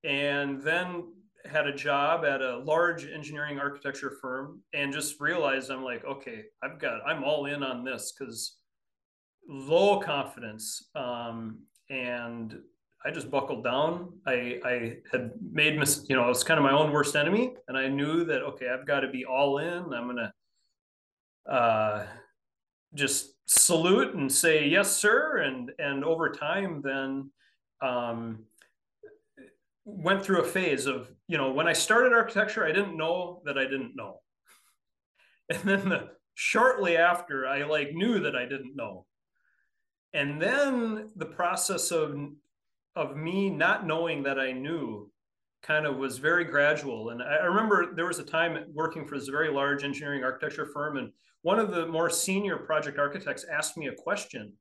and 0.03 0.61
then 0.61 1.05
had 1.45 1.67
a 1.67 1.73
job 1.73 2.25
at 2.25 2.41
a 2.41 2.57
large 2.57 3.05
engineering 3.05 3.59
architecture 3.59 4.13
firm 4.21 4.61
and 4.73 4.91
just 4.91 5.19
realized 5.19 5.69
I'm 5.71 5.83
like, 5.83 6.03
okay, 6.05 6.43
I've 6.63 6.79
got, 6.79 7.01
I'm 7.07 7.23
all 7.23 7.45
in 7.45 7.63
on 7.63 7.83
this 7.83 8.13
because 8.17 8.57
low 9.47 9.99
confidence. 9.99 10.89
Um, 10.95 11.59
and 11.89 12.55
I 13.05 13.11
just 13.11 13.29
buckled 13.29 13.63
down. 13.63 14.13
I, 14.25 14.59
I 14.65 14.97
had 15.11 15.31
made, 15.51 15.77
mis- 15.77 16.05
you 16.09 16.15
know, 16.15 16.23
I 16.23 16.27
was 16.27 16.43
kind 16.43 16.57
of 16.57 16.63
my 16.63 16.71
own 16.71 16.91
worst 16.91 17.15
enemy. 17.15 17.53
And 17.67 17.77
I 17.77 17.87
knew 17.87 18.25
that, 18.25 18.41
okay, 18.41 18.67
I've 18.69 18.87
got 18.87 19.01
to 19.01 19.09
be 19.09 19.25
all 19.25 19.59
in. 19.59 19.93
I'm 19.93 20.09
going 20.09 20.17
to 20.17 21.51
uh, 21.51 22.05
just 22.95 23.35
salute 23.45 24.15
and 24.15 24.31
say, 24.31 24.67
yes, 24.67 24.95
sir. 24.95 25.37
And, 25.37 25.71
and 25.77 26.03
over 26.03 26.31
time, 26.31 26.81
then, 26.81 27.29
um, 27.81 28.45
went 29.85 30.23
through 30.23 30.41
a 30.41 30.47
phase 30.47 30.87
of, 30.87 31.11
you 31.27 31.37
know, 31.37 31.51
when 31.51 31.67
I 31.67 31.73
started 31.73 32.11
architecture, 32.11 32.65
I 32.65 32.71
didn't 32.71 32.97
know 32.97 33.43
that 33.45 33.57
I 33.57 33.63
didn't 33.63 33.95
know. 33.95 34.21
And 35.51 35.61
then 35.61 35.89
the, 35.89 36.09
shortly 36.33 36.97
after, 36.97 37.47
I 37.47 37.65
like 37.65 37.93
knew 37.93 38.19
that 38.21 38.35
I 38.35 38.45
didn't 38.45 38.75
know. 38.75 39.05
And 40.15 40.41
then 40.41 41.11
the 41.15 41.27
process 41.27 41.91
of 41.91 42.17
of 42.95 43.15
me 43.15 43.49
not 43.49 43.85
knowing 43.85 44.23
that 44.23 44.39
I 44.39 44.51
knew 44.51 45.11
kind 45.63 45.85
of 45.85 45.97
was 45.97 46.19
very 46.19 46.45
gradual. 46.45 47.09
And 47.09 47.21
I 47.21 47.45
remember 47.45 47.93
there 47.95 48.05
was 48.05 48.19
a 48.19 48.23
time 48.23 48.57
working 48.73 49.07
for 49.07 49.17
this 49.17 49.27
very 49.27 49.49
large 49.51 49.83
engineering 49.83 50.23
architecture 50.23 50.67
firm, 50.73 50.97
and 50.97 51.11
one 51.41 51.59
of 51.59 51.71
the 51.71 51.87
more 51.87 52.09
senior 52.09 52.57
project 52.57 52.99
architects 52.99 53.45
asked 53.51 53.77
me 53.77 53.87
a 53.87 53.93
question. 53.93 54.53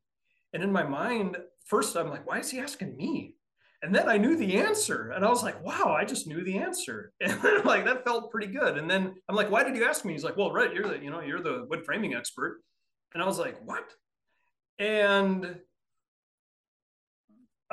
And 0.52 0.62
in 0.62 0.72
my 0.72 0.82
mind, 0.82 1.36
first 1.66 1.96
I'm 1.96 2.08
like, 2.08 2.26
why 2.26 2.38
is 2.38 2.50
he 2.50 2.58
asking 2.58 2.96
me? 2.96 3.34
And 3.82 3.94
then 3.94 4.08
I 4.08 4.16
knew 4.16 4.34
the 4.36 4.56
answer. 4.56 5.10
And 5.10 5.24
I 5.24 5.28
was 5.28 5.42
like, 5.42 5.62
wow, 5.62 5.94
I 5.94 6.06
just 6.06 6.26
knew 6.26 6.42
the 6.42 6.56
answer. 6.56 7.12
And 7.20 7.64
like 7.66 7.84
that 7.84 8.04
felt 8.04 8.30
pretty 8.30 8.46
good. 8.46 8.78
And 8.78 8.90
then 8.90 9.14
I'm 9.28 9.36
like, 9.36 9.50
why 9.50 9.62
did 9.62 9.76
you 9.76 9.84
ask 9.84 10.06
me? 10.06 10.14
He's 10.14 10.24
like, 10.24 10.38
well, 10.38 10.52
right, 10.52 10.72
you're 10.72 10.88
the, 10.88 10.98
you 11.02 11.10
know, 11.10 11.20
you're 11.20 11.42
the 11.42 11.66
wood 11.68 11.84
framing 11.84 12.14
expert. 12.14 12.62
And 13.12 13.22
I 13.22 13.26
was 13.26 13.38
like, 13.38 13.56
what? 13.64 13.84
And 14.78 15.56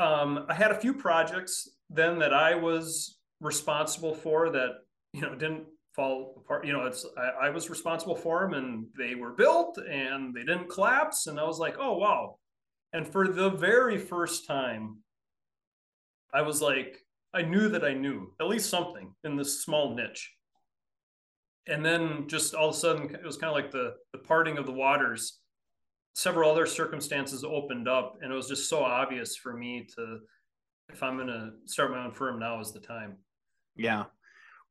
um, 0.02 0.46
I 0.50 0.56
had 0.56 0.72
a 0.72 0.80
few 0.80 0.94
projects 0.94 1.70
then 1.90 2.18
that 2.20 2.34
I 2.34 2.56
was 2.56 3.20
responsible 3.40 4.16
for 4.16 4.50
that, 4.50 4.72
you 5.14 5.22
know, 5.22 5.36
didn't 5.36 5.66
fall 5.96 6.36
apart. 6.38 6.66
You 6.66 6.74
know, 6.74 6.86
it's 6.86 7.06
I, 7.18 7.48
I 7.48 7.50
was 7.50 7.70
responsible 7.70 8.16
for 8.16 8.42
them 8.42 8.54
and 8.54 8.88
they 8.98 9.16
were 9.16 9.32
built 9.32 9.78
and 9.78 10.34
they 10.34 10.42
didn't 10.42 10.70
collapse. 10.70 11.28
And 11.28 11.40
I 11.40 11.44
was 11.44 11.60
like, 11.60 11.76
oh 11.80 11.98
wow. 11.98 12.38
And 12.94 13.08
for 13.08 13.28
the 13.28 13.50
very 13.50 13.98
first 13.98 14.48
time, 14.48 14.98
I 16.34 16.42
was 16.42 16.62
like, 16.62 16.98
I 17.34 17.44
knew 17.44 17.70
that 17.70 17.86
I 17.86 17.94
knew 17.94 18.34
at 18.42 18.48
least 18.48 18.70
something 18.70 19.14
in 19.24 19.36
this 19.36 19.64
small 19.64 19.96
niche. 19.96 20.32
And 21.68 21.86
then 21.86 22.28
just 22.28 22.56
all 22.56 22.70
of 22.70 22.76
a 22.76 22.78
sudden, 22.78 23.14
it 23.14 23.24
was 23.24 23.38
kind 23.38 23.50
of 23.50 23.56
like 23.56 23.72
the, 23.72 23.94
the 24.14 24.20
parting 24.20 24.58
of 24.58 24.66
the 24.66 24.72
waters. 24.72 25.41
Several 26.14 26.52
other 26.52 26.66
circumstances 26.66 27.44
opened 27.44 27.88
up, 27.88 28.18
and 28.22 28.32
it 28.32 28.36
was 28.36 28.48
just 28.48 28.70
so 28.70 28.84
obvious 28.84 29.36
for 29.36 29.54
me 29.54 29.88
to, 29.96 30.20
if 30.92 31.02
I'm 31.02 31.16
going 31.16 31.28
to 31.28 31.52
start 31.66 31.92
my 31.92 32.04
own 32.04 32.12
firm, 32.12 32.40
now 32.40 32.60
is 32.60 32.72
the 32.72 32.80
time. 32.80 33.18
Yeah. 33.76 34.06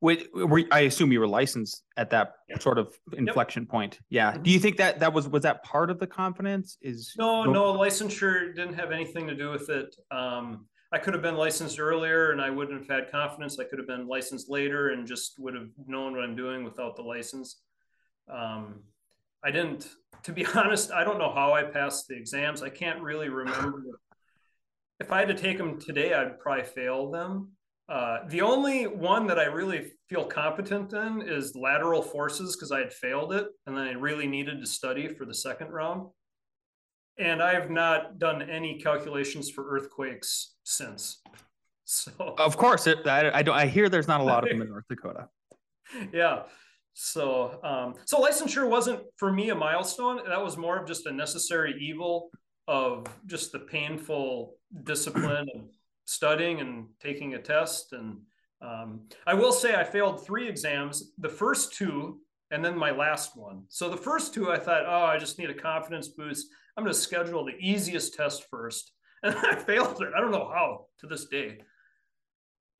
Wait, 0.01 0.29
were, 0.33 0.63
I 0.71 0.81
assume 0.81 1.11
you 1.11 1.19
were 1.19 1.27
licensed 1.27 1.83
at 1.95 2.09
that 2.09 2.33
sort 2.59 2.79
of 2.79 2.97
inflection 3.13 3.63
yep. 3.63 3.69
point. 3.69 3.99
Yeah. 4.09 4.31
Mm-hmm. 4.31 4.43
Do 4.43 4.51
you 4.51 4.59
think 4.59 4.77
that 4.77 4.99
that 4.99 5.13
was 5.13 5.29
was 5.29 5.43
that 5.43 5.63
part 5.63 5.91
of 5.91 5.99
the 5.99 6.07
confidence? 6.07 6.77
Is 6.81 7.13
no, 7.19 7.43
no, 7.43 7.73
licensure 7.73 8.55
didn't 8.55 8.73
have 8.73 8.91
anything 8.91 9.27
to 9.27 9.35
do 9.35 9.51
with 9.51 9.69
it. 9.69 9.95
Um, 10.09 10.65
I 10.91 10.97
could 10.97 11.13
have 11.13 11.21
been 11.21 11.35
licensed 11.35 11.79
earlier 11.79 12.31
and 12.31 12.41
I 12.41 12.49
wouldn't 12.49 12.79
have 12.79 12.89
had 12.89 13.11
confidence. 13.11 13.59
I 13.59 13.63
could 13.63 13.77
have 13.77 13.87
been 13.87 14.07
licensed 14.07 14.49
later 14.49 14.89
and 14.89 15.07
just 15.07 15.35
would 15.37 15.53
have 15.53 15.69
known 15.87 16.13
what 16.13 16.23
I'm 16.23 16.35
doing 16.35 16.63
without 16.63 16.95
the 16.95 17.03
license. 17.03 17.61
Um, 18.27 18.81
I 19.43 19.51
didn't, 19.51 19.89
to 20.23 20.31
be 20.31 20.45
honest, 20.55 20.91
I 20.91 21.03
don't 21.03 21.17
know 21.17 21.33
how 21.33 21.53
I 21.53 21.63
passed 21.63 22.07
the 22.07 22.15
exams. 22.15 22.61
I 22.61 22.69
can't 22.69 23.01
really 23.01 23.29
remember. 23.29 23.83
if 24.99 25.11
I 25.11 25.19
had 25.19 25.27
to 25.29 25.35
take 25.35 25.57
them 25.57 25.79
today, 25.79 26.13
I'd 26.13 26.39
probably 26.39 26.63
fail 26.63 27.11
them. 27.11 27.51
Uh, 27.89 28.19
the 28.29 28.41
only 28.41 28.87
one 28.87 29.27
that 29.27 29.37
I 29.37 29.45
really 29.45 29.91
feel 30.07 30.23
competent 30.23 30.93
in 30.93 31.23
is 31.23 31.55
lateral 31.55 32.01
forces 32.01 32.55
because 32.55 32.71
I 32.71 32.79
had 32.79 32.93
failed 32.93 33.33
it 33.33 33.47
and 33.65 33.75
then 33.75 33.85
I 33.85 33.91
really 33.91 34.27
needed 34.27 34.61
to 34.61 34.65
study 34.65 35.09
for 35.09 35.25
the 35.25 35.33
second 35.33 35.71
round 35.71 36.07
and 37.17 37.41
I 37.41 37.53
have 37.53 37.69
not 37.69 38.19
done 38.19 38.41
any 38.41 38.79
calculations 38.79 39.49
for 39.49 39.69
earthquakes 39.69 40.55
since. 40.63 41.21
So 41.83 42.11
of 42.37 42.55
course, 42.55 42.87
it, 42.87 43.05
I, 43.05 43.39
I 43.39 43.41
don't. 43.41 43.57
I 43.57 43.65
hear 43.65 43.89
there's 43.89 44.07
not 44.07 44.21
a 44.21 44.23
lot 44.23 44.43
of 44.43 44.49
them 44.49 44.61
in 44.61 44.69
North 44.69 44.85
Dakota. 44.87 45.27
yeah. 46.13 46.43
So 46.93 47.59
um, 47.63 47.95
so 48.05 48.21
licensure 48.21 48.67
wasn't 48.67 49.01
for 49.17 49.31
me 49.31 49.49
a 49.49 49.55
milestone. 49.55 50.19
That 50.27 50.43
was 50.43 50.57
more 50.57 50.77
of 50.77 50.87
just 50.87 51.05
a 51.05 51.11
necessary 51.11 51.75
evil 51.79 52.29
of 52.67 53.05
just 53.25 53.51
the 53.51 53.59
painful 53.59 54.55
discipline 54.83 55.47
of 55.55 55.61
studying 56.05 56.59
and 56.59 56.87
taking 56.99 57.33
a 57.33 57.41
test. 57.41 57.93
And 57.93 58.19
um, 58.61 59.01
I 59.25 59.33
will 59.33 59.51
say 59.51 59.75
I 59.75 59.83
failed 59.83 60.25
three 60.25 60.47
exams. 60.47 61.11
The 61.17 61.29
first 61.29 61.73
two 61.73 62.19
and 62.51 62.63
then 62.63 62.77
my 62.77 62.91
last 62.91 63.35
one. 63.35 63.63
So 63.69 63.89
the 63.89 63.97
first 63.97 64.33
two, 64.33 64.51
I 64.51 64.59
thought, 64.59 64.83
oh, 64.85 65.05
I 65.05 65.17
just 65.17 65.39
need 65.39 65.49
a 65.49 65.53
confidence 65.53 66.09
boost. 66.09 66.47
I'm 66.75 66.83
going 66.83 66.93
to 66.93 66.99
schedule 66.99 67.45
the 67.45 67.57
easiest 67.59 68.13
test 68.13 68.45
first. 68.49 68.91
And 69.23 69.35
I 69.37 69.53
failed 69.53 70.01
it. 70.01 70.13
I 70.17 70.19
don't 70.19 70.31
know 70.31 70.49
how 70.51 70.87
to 70.97 71.05
this 71.05 71.25
day. 71.25 71.59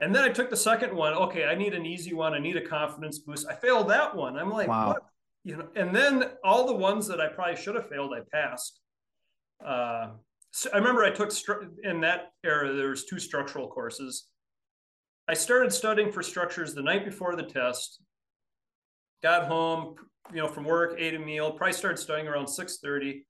And 0.02 0.14
then 0.16 0.24
I 0.24 0.30
took 0.30 0.50
the 0.50 0.58
second 0.58 0.96
one. 0.96 1.14
Okay, 1.14 1.46
I 1.46 1.54
need 1.54 1.76
an 1.76 1.86
easy 1.86 2.14
one. 2.14 2.34
I 2.34 2.40
need 2.40 2.58
a 2.58 2.68
confidence 2.68 3.20
boost. 3.20 3.48
I 3.48 3.54
failed 3.54 3.88
that 3.90 4.16
one. 4.16 4.36
I'm 4.36 4.50
like, 4.50 4.68
wow. 4.68 4.88
what? 4.88 5.04
You 5.44 5.58
know, 5.58 5.68
and 5.76 5.96
then 5.96 6.32
all 6.44 6.66
the 6.66 6.76
ones 6.76 7.08
that 7.08 7.22
I 7.22 7.28
probably 7.28 7.56
should 7.56 7.76
have 7.76 7.88
failed, 7.88 8.12
I 8.14 8.22
passed. 8.36 8.80
Uh, 9.64 10.10
so 10.50 10.70
I 10.74 10.78
remember 10.78 11.04
I 11.04 11.12
took 11.12 11.30
stru- 11.30 11.70
in 11.84 12.02
that 12.02 12.32
era, 12.44 12.74
there 12.74 12.90
was 12.90 13.06
two 13.06 13.20
structural 13.20 13.68
courses. 13.68 14.28
I 15.28 15.36
started 15.36 15.72
studying 15.72 16.12
for 16.12 16.24
structures 16.24 16.74
the 16.74 16.82
night 16.82 17.06
before 17.06 17.36
the 17.36 17.44
test, 17.44 18.02
got 19.24 19.48
home, 19.48 19.96
you 20.34 20.42
know, 20.42 20.48
from 20.48 20.66
work, 20.66 20.96
ate 20.98 21.14
a 21.14 21.20
meal, 21.20 21.52
probably 21.52 21.74
started 21.74 21.98
studying 21.98 22.28
around 22.28 22.48
6:30 22.48 23.24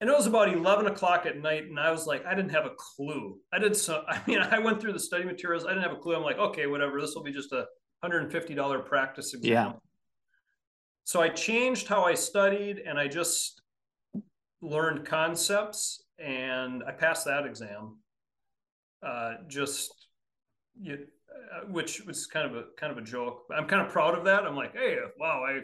and 0.00 0.08
it 0.08 0.16
was 0.16 0.26
about 0.26 0.52
11 0.52 0.86
o'clock 0.86 1.26
at 1.26 1.40
night 1.40 1.64
and 1.64 1.78
i 1.78 1.90
was 1.90 2.06
like 2.06 2.24
i 2.26 2.34
didn't 2.34 2.50
have 2.50 2.66
a 2.66 2.72
clue. 2.76 3.38
I 3.52 3.58
did 3.58 3.76
so 3.76 4.02
i 4.08 4.20
mean 4.26 4.38
i 4.38 4.58
went 4.58 4.80
through 4.80 4.92
the 4.92 5.00
study 5.00 5.24
materials. 5.24 5.64
I 5.64 5.70
didn't 5.70 5.82
have 5.82 5.92
a 5.92 6.00
clue. 6.00 6.14
I'm 6.14 6.22
like 6.22 6.38
okay 6.38 6.66
whatever. 6.66 7.00
This 7.00 7.14
will 7.14 7.22
be 7.22 7.32
just 7.32 7.52
a 7.52 7.66
$150 8.04 8.86
practice 8.86 9.34
exam. 9.34 9.52
Yeah. 9.52 9.72
So 11.04 11.20
i 11.20 11.28
changed 11.28 11.86
how 11.86 12.04
i 12.04 12.14
studied 12.14 12.78
and 12.78 12.98
i 12.98 13.08
just 13.08 13.62
learned 14.62 15.06
concepts 15.06 16.02
and 16.18 16.82
i 16.86 16.92
passed 16.92 17.26
that 17.26 17.46
exam. 17.46 17.98
Uh, 19.02 19.36
just 19.48 19.94
you, 20.78 20.92
uh, 20.92 21.66
which 21.68 22.04
was 22.04 22.26
kind 22.26 22.46
of 22.46 22.54
a 22.54 22.64
kind 22.76 22.92
of 22.92 22.98
a 22.98 23.02
joke. 23.02 23.44
I'm 23.54 23.66
kind 23.66 23.80
of 23.80 23.90
proud 23.90 24.16
of 24.16 24.24
that. 24.24 24.44
I'm 24.44 24.56
like 24.56 24.74
hey 24.74 24.96
wow 25.18 25.42
i 25.46 25.60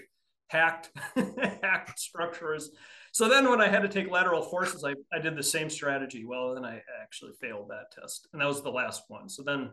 hacked 0.49 0.91
hacked 1.63 1.99
structures 1.99 2.71
so 3.17 3.31
then 3.31 3.49
when 3.49 3.63
I 3.63 3.69
had 3.69 3.81
to 3.81 3.89
take 3.89 4.11
lateral 4.11 4.43
forces, 4.43 4.85
I, 4.85 4.93
I 5.11 5.19
did 5.19 5.37
the 5.39 5.43
same 5.43 5.71
strategy. 5.71 6.27
Well, 6.27 6.55
then 6.55 6.67
I 6.67 6.83
actually 7.01 7.33
failed 7.41 7.71
that 7.71 7.91
test. 7.91 8.29
And 8.35 8.43
that 8.43 8.47
was 8.47 8.63
the 8.63 8.71
last 8.71 9.05
one. 9.09 9.27
So 9.31 9.43
then 9.43 9.71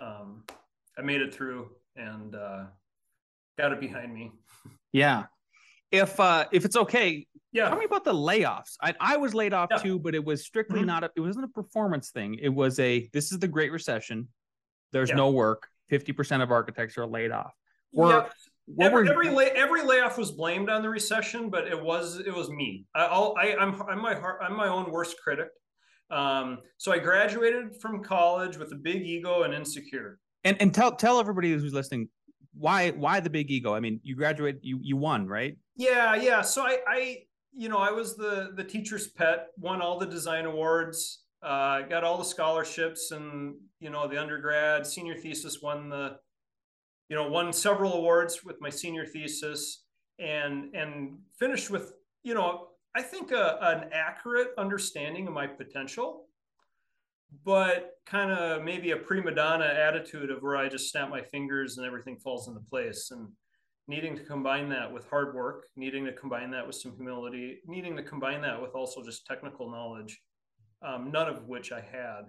um, 0.00 0.44
I 0.96 1.02
made 1.02 1.22
it 1.22 1.34
through 1.34 1.70
and 1.96 2.36
uh, 2.36 2.66
got 3.58 3.72
it 3.72 3.80
behind 3.80 4.14
me. 4.14 4.30
Yeah. 4.92 5.24
If 5.90 6.20
uh 6.20 6.44
if 6.52 6.64
it's 6.64 6.76
okay, 6.76 7.26
Yeah. 7.50 7.68
tell 7.68 7.78
me 7.78 7.84
about 7.84 8.04
the 8.04 8.14
layoffs. 8.14 8.74
I, 8.80 8.94
I 9.00 9.16
was 9.16 9.34
laid 9.34 9.52
off 9.52 9.68
Yeah. 9.72 9.78
too, 9.78 9.98
but 9.98 10.14
it 10.14 10.24
was 10.24 10.44
strictly 10.44 10.82
Mhm. 10.82 10.86
not 10.86 11.02
a, 11.02 11.10
it 11.16 11.20
wasn't 11.20 11.46
a 11.46 11.48
performance 11.48 12.10
thing. 12.10 12.34
It 12.40 12.50
was 12.50 12.78
a 12.78 13.08
this 13.12 13.32
is 13.32 13.40
the 13.40 13.48
Great 13.48 13.72
Recession. 13.72 14.28
There's 14.92 15.08
Yeah. 15.10 15.16
no 15.16 15.30
work. 15.30 15.66
50% 15.90 16.42
of 16.44 16.52
architects 16.52 16.96
are 16.96 17.06
laid 17.08 17.32
off. 17.32 17.54
Were- 17.92 18.10
Yeah. 18.10 18.28
Every 18.80 19.08
every, 19.08 19.30
lay, 19.30 19.50
every 19.50 19.82
layoff 19.82 20.18
was 20.18 20.32
blamed 20.32 20.68
on 20.68 20.82
the 20.82 20.90
recession, 20.90 21.50
but 21.50 21.68
it 21.68 21.80
was 21.80 22.18
it 22.18 22.34
was 22.34 22.50
me. 22.50 22.84
I, 22.94 23.04
I'll, 23.04 23.34
I 23.38 23.54
I'm 23.54 23.80
I'm 23.82 24.02
my 24.02 24.14
heart, 24.14 24.40
I'm 24.42 24.56
my 24.56 24.68
own 24.68 24.90
worst 24.90 25.16
critic. 25.22 25.48
Um, 26.10 26.58
so 26.76 26.92
I 26.92 26.98
graduated 26.98 27.80
from 27.80 28.02
college 28.02 28.56
with 28.56 28.72
a 28.72 28.76
big 28.76 29.02
ego 29.02 29.42
and 29.42 29.54
insecure. 29.54 30.18
and 30.44 30.56
and 30.60 30.74
tell 30.74 30.94
tell 30.94 31.20
everybody 31.20 31.52
who's 31.52 31.72
listening 31.72 32.08
why 32.58 32.90
why 32.90 33.20
the 33.20 33.30
big 33.30 33.50
ego? 33.50 33.74
I 33.74 33.80
mean, 33.80 34.00
you 34.02 34.16
graduated 34.16 34.60
you 34.62 34.78
you 34.82 34.96
won, 34.96 35.26
right? 35.26 35.56
Yeah, 35.76 36.14
yeah. 36.14 36.42
So 36.42 36.62
I 36.62 36.78
I 36.86 37.18
you 37.52 37.68
know 37.68 37.78
I 37.78 37.90
was 37.90 38.16
the 38.16 38.52
the 38.54 38.64
teacher's 38.64 39.08
pet, 39.08 39.48
won 39.58 39.80
all 39.80 39.98
the 39.98 40.06
design 40.06 40.46
awards, 40.46 41.24
uh, 41.42 41.82
got 41.82 42.04
all 42.04 42.18
the 42.18 42.24
scholarships, 42.24 43.10
and 43.10 43.54
you 43.78 43.90
know 43.90 44.08
the 44.08 44.20
undergrad 44.20 44.86
senior 44.86 45.16
thesis 45.16 45.60
won 45.62 45.88
the 45.88 46.16
you 47.08 47.16
know 47.16 47.28
won 47.28 47.52
several 47.52 47.94
awards 47.94 48.44
with 48.44 48.60
my 48.60 48.70
senior 48.70 49.06
thesis 49.06 49.84
and 50.18 50.74
and 50.74 51.18
finished 51.38 51.70
with 51.70 51.92
you 52.22 52.34
know 52.34 52.68
i 52.94 53.02
think 53.02 53.32
a, 53.32 53.58
an 53.62 53.88
accurate 53.92 54.48
understanding 54.58 55.26
of 55.26 55.32
my 55.32 55.46
potential 55.46 56.24
but 57.44 57.96
kind 58.06 58.30
of 58.30 58.62
maybe 58.62 58.92
a 58.92 58.96
prima 58.96 59.32
donna 59.34 59.66
attitude 59.66 60.30
of 60.30 60.42
where 60.42 60.56
i 60.56 60.68
just 60.68 60.90
snap 60.90 61.10
my 61.10 61.22
fingers 61.22 61.78
and 61.78 61.86
everything 61.86 62.16
falls 62.16 62.48
into 62.48 62.60
place 62.60 63.10
and 63.10 63.28
needing 63.88 64.16
to 64.16 64.24
combine 64.24 64.68
that 64.68 64.92
with 64.92 65.08
hard 65.08 65.34
work 65.34 65.66
needing 65.76 66.04
to 66.04 66.12
combine 66.12 66.50
that 66.50 66.66
with 66.66 66.76
some 66.76 66.94
humility 66.96 67.60
needing 67.66 67.96
to 67.96 68.02
combine 68.02 68.40
that 68.40 68.60
with 68.60 68.74
also 68.74 69.02
just 69.02 69.26
technical 69.26 69.70
knowledge 69.70 70.20
um, 70.82 71.10
none 71.10 71.28
of 71.28 71.46
which 71.46 71.72
i 71.72 71.80
had. 71.80 72.22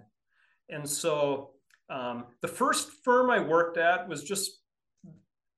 And 0.68 0.88
so 0.88 1.50
um, 1.90 2.26
the 2.42 2.48
first 2.48 2.90
firm 3.04 3.30
i 3.30 3.40
worked 3.40 3.78
at 3.78 4.08
was 4.08 4.22
just 4.22 4.60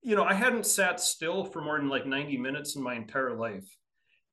you 0.02 0.16
know, 0.16 0.24
I 0.24 0.34
hadn't 0.34 0.66
sat 0.66 1.00
still 1.00 1.44
for 1.44 1.60
more 1.60 1.78
than 1.78 1.88
like 1.88 2.06
90 2.06 2.38
minutes 2.38 2.76
in 2.76 2.82
my 2.82 2.94
entire 2.94 3.36
life 3.36 3.66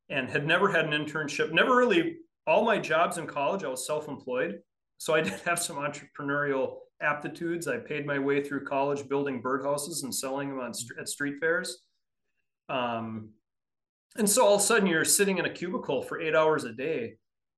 and 0.10 0.30
had 0.30 0.46
never 0.46 0.72
had 0.72 0.86
an 0.86 0.92
internship, 0.92 1.52
never 1.52 1.76
really, 1.76 2.18
all 2.46 2.64
my 2.64 2.80
jobs 2.80 3.18
in 3.18 3.28
college, 3.28 3.64
I 3.64 3.68
was 3.68 3.86
self 3.86 4.08
employed. 4.08 4.60
So 4.98 5.14
I 5.14 5.22
did 5.22 5.40
have 5.42 5.60
some 5.60 5.78
entrepreneurial 5.78 6.78
aptitudes. 7.02 7.68
I 7.68 7.78
paid 7.78 8.06
my 8.06 8.18
way 8.18 8.44
through 8.44 8.66
college 8.66 9.08
building 9.08 9.42
birdhouses 9.42 10.04
and 10.04 10.14
selling 10.14 10.50
them 10.50 10.60
on 10.60 10.72
at 11.00 11.10
street 11.10 11.36
fairs. 11.40 11.84
Um, 12.70 13.30
and 14.18 14.30
so 14.30 14.46
all 14.46 14.56
of 14.56 14.62
a 14.62 14.64
sudden 14.64 14.88
you're 14.88 15.06
sitting 15.06 15.38
in 15.38 15.46
a 15.46 15.50
cubicle 15.50 16.02
for 16.02 16.20
eight 16.20 16.36
hours 16.36 16.64
a 16.64 16.74
day. 16.74 17.16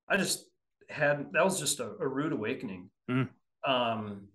I 0.09 0.17
just 0.17 0.45
had, 0.89 1.27
that 1.33 1.43
was 1.43 1.59
just 1.59 1.79
a, 1.79 1.91
a 1.99 2.07
rude 2.07 2.33
awakening. 2.33 2.89
Mm. 3.09 3.29
Um, 3.65 4.27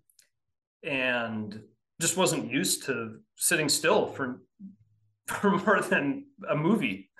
and 0.83 1.61
just 2.01 2.17
wasn't 2.17 2.51
used 2.51 2.85
to 2.85 3.19
sitting 3.37 3.69
still 3.69 4.07
for 4.07 4.41
for 5.27 5.51
more 5.51 5.81
than 5.81 6.27
a 6.49 6.57
movie. 6.57 7.11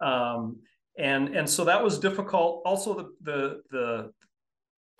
Um 0.00 0.60
and 0.98 1.34
and 1.34 1.48
so 1.48 1.64
that 1.64 1.82
was 1.82 1.98
difficult. 1.98 2.62
Also 2.64 2.94
the 2.94 3.12
the 3.22 3.62
the 3.70 4.12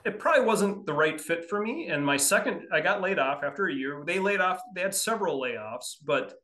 it 0.04 0.18
probably 0.18 0.44
wasn't 0.44 0.84
the 0.84 0.92
right 0.92 1.20
fit 1.20 1.48
for 1.48 1.62
me. 1.62 1.88
And 1.88 2.04
my 2.04 2.16
second 2.16 2.62
i 2.72 2.80
got 2.80 3.00
laid 3.00 3.18
off 3.18 3.44
after 3.44 3.66
a 3.66 3.74
year. 3.74 4.02
They 4.06 4.18
laid 4.18 4.40
off 4.40 4.60
they 4.74 4.80
had 4.80 4.94
several 4.94 5.40
layoffs 5.40 5.96
but 6.04 6.34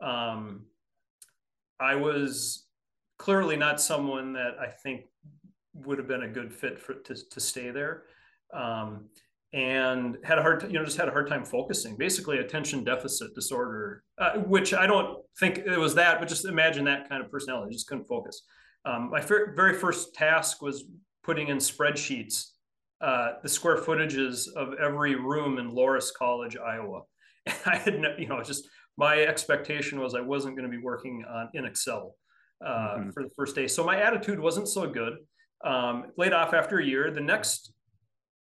um 0.00 0.66
i 1.78 1.94
was 1.94 2.66
clearly 3.18 3.56
not 3.56 3.80
someone 3.80 4.32
that 4.32 4.56
i 4.60 4.66
think 4.66 5.04
would 5.74 5.98
have 5.98 6.08
been 6.08 6.24
a 6.24 6.28
good 6.28 6.52
fit 6.52 6.78
for 6.80 6.94
to, 6.94 7.14
to 7.30 7.40
stay 7.40 7.70
there. 7.70 8.04
Um 8.52 9.08
and 9.54 10.18
had 10.24 10.38
a 10.38 10.42
hard, 10.42 10.64
you 10.64 10.72
know, 10.78 10.84
just 10.84 10.96
had 10.96 11.06
a 11.06 11.12
hard 11.12 11.28
time 11.28 11.44
focusing. 11.44 11.96
Basically, 11.96 12.38
attention 12.38 12.82
deficit 12.82 13.34
disorder, 13.36 14.02
uh, 14.18 14.38
which 14.38 14.74
I 14.74 14.86
don't 14.86 15.18
think 15.38 15.58
it 15.58 15.78
was 15.78 15.94
that, 15.94 16.18
but 16.18 16.28
just 16.28 16.44
imagine 16.44 16.84
that 16.86 17.08
kind 17.08 17.22
of 17.24 17.30
personality. 17.30 17.72
Just 17.72 17.86
couldn't 17.86 18.06
focus. 18.06 18.42
Um, 18.84 19.10
my 19.10 19.20
fir- 19.20 19.54
very 19.54 19.74
first 19.74 20.12
task 20.14 20.60
was 20.60 20.84
putting 21.22 21.48
in 21.48 21.58
spreadsheets 21.58 22.48
uh, 23.00 23.34
the 23.42 23.48
square 23.48 23.76
footages 23.76 24.48
of 24.56 24.74
every 24.74 25.14
room 25.14 25.58
in 25.58 25.70
Loras 25.70 26.12
College, 26.12 26.56
Iowa. 26.56 27.02
And 27.46 27.56
I 27.66 27.76
had, 27.76 28.00
no, 28.00 28.14
you 28.18 28.26
know, 28.26 28.42
just 28.42 28.66
my 28.96 29.20
expectation 29.20 30.00
was 30.00 30.14
I 30.14 30.20
wasn't 30.20 30.56
going 30.56 30.68
to 30.70 30.74
be 30.76 30.82
working 30.82 31.24
on 31.28 31.50
in 31.54 31.64
Excel 31.66 32.16
uh, 32.64 32.96
Mhm. 32.96 33.12
for 33.12 33.22
the 33.22 33.28
first 33.36 33.54
day. 33.54 33.68
So 33.68 33.84
my 33.84 34.00
attitude 34.00 34.40
wasn't 34.40 34.66
so 34.68 34.88
good. 34.88 35.14
Um, 35.62 36.06
laid 36.16 36.32
off 36.32 36.54
after 36.54 36.78
a 36.78 36.84
year. 36.84 37.10
The 37.10 37.20
next 37.20 37.73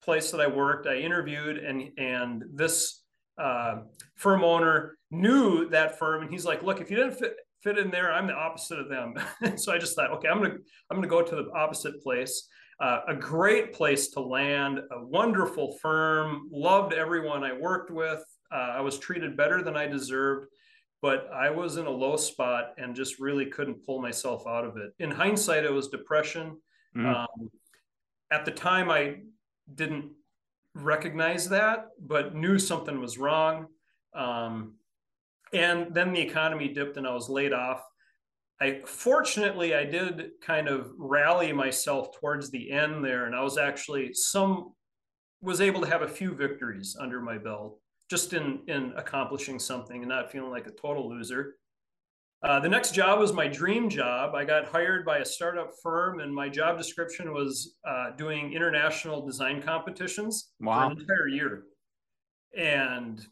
place 0.09 0.31
that 0.31 0.41
I 0.41 0.47
worked, 0.47 0.87
I 0.87 0.97
interviewed, 0.97 1.59
and 1.59 1.91
and 1.99 2.43
this 2.55 3.03
uh, 3.37 3.81
firm 4.17 4.43
owner 4.43 4.97
knew 5.11 5.69
that 5.69 5.99
firm, 5.99 6.23
and 6.23 6.31
he's 6.31 6.47
like, 6.47 6.63
"Look, 6.63 6.81
if 6.81 6.91
you 6.91 6.97
didn't 6.97 7.19
fit 7.19 7.37
fit 7.63 7.77
in 7.77 7.91
there, 7.91 8.11
I'm 8.11 8.27
the 8.27 8.33
opposite 8.33 8.79
of 8.79 8.89
them." 8.89 9.13
so 9.59 9.71
I 9.71 9.77
just 9.77 9.95
thought, 9.95 10.11
okay, 10.13 10.29
I'm 10.29 10.41
gonna 10.43 10.55
I'm 10.91 10.97
gonna 10.97 11.09
go 11.09 11.21
to 11.21 11.37
the 11.37 11.51
opposite 11.55 12.03
place. 12.03 12.49
Uh, 12.81 13.01
a 13.07 13.15
great 13.15 13.75
place 13.75 14.09
to 14.13 14.21
land, 14.21 14.79
a 14.79 15.05
wonderful 15.05 15.77
firm, 15.83 16.49
loved 16.51 16.95
everyone 16.95 17.45
I 17.45 17.53
worked 17.53 17.91
with. 17.91 18.25
Uh, 18.51 18.79
I 18.79 18.81
was 18.81 18.99
treated 18.99 19.37
better 19.37 19.63
than 19.63 19.77
I 19.77 19.87
deserved, 19.87 20.47
but 21.03 21.29
I 21.35 21.51
was 21.51 21.77
in 21.77 21.85
a 21.85 21.91
low 21.91 22.17
spot 22.17 22.73
and 22.79 22.97
just 22.97 23.21
really 23.21 23.45
couldn't 23.45 23.85
pull 23.85 24.01
myself 24.01 24.47
out 24.47 24.65
of 24.65 24.79
it. 24.79 24.91
In 25.01 25.11
hindsight, 25.11 25.65
it 25.65 25.73
was 25.73 25.89
depression. 25.89 26.57
Mm. 26.97 27.15
Um, 27.15 27.51
at 28.31 28.47
the 28.47 28.53
time, 28.53 28.91
I 28.91 29.17
didn't 29.75 30.11
recognize 30.75 31.49
that, 31.49 31.89
but 32.01 32.35
knew 32.35 32.59
something 32.59 33.01
was 33.01 33.19
wrong. 33.19 33.67
Um, 34.15 34.75
and 35.53 35.95
then 35.95 36.13
the 36.13 36.21
economy 36.21 36.69
dipped 36.69 36.97
and 36.97 37.07
I 37.07 37.15
was 37.15 37.29
laid 37.29 37.53
off. 37.53 37.83
I 38.61 38.81
fortunately 38.85 39.75
I 39.75 39.85
did 39.85 40.31
kind 40.43 40.69
of 40.69 40.91
rally 40.97 41.53
myself 41.53 42.19
towards 42.19 42.51
the 42.51 42.71
end 42.73 43.05
there, 43.05 43.27
and 43.27 43.35
I 43.35 43.43
was 43.43 43.57
actually 43.57 44.13
some 44.15 44.73
was 45.41 45.61
able 45.61 45.81
to 45.81 45.87
have 45.87 46.03
a 46.03 46.09
few 46.09 46.35
victories 46.35 46.97
under 46.99 47.21
my 47.21 47.39
belt 47.39 47.79
just 48.11 48.33
in 48.33 48.61
in 48.67 48.93
accomplishing 48.97 49.59
something 49.59 50.03
and 50.03 50.09
not 50.09 50.33
feeling 50.33 50.51
like 50.51 50.67
a 50.67 50.73
total 50.73 51.09
loser. 51.09 51.58
Uh, 52.43 52.61
the 52.61 52.69
next 52.69 52.95
job 52.95 53.19
was 53.19 53.33
my 53.33 53.49
dream 53.49 53.89
job. 53.89 54.35
I 54.35 54.45
got 54.45 54.67
hired 54.69 55.05
by 55.05 55.19
a 55.19 55.25
startup 55.25 55.73
firm, 55.83 56.21
and 56.21 56.33
my 56.33 56.49
job 56.49 56.79
description 56.79 57.33
was 57.33 57.77
uh, 57.85 58.11
doing 58.13 58.53
international 58.53 59.27
design 59.27 59.61
competitions 59.61 60.53
Wow. 60.61 60.87
for 60.89 60.93
an 60.93 61.01
entire 61.01 61.29
year, 61.29 61.65
and 62.57 63.27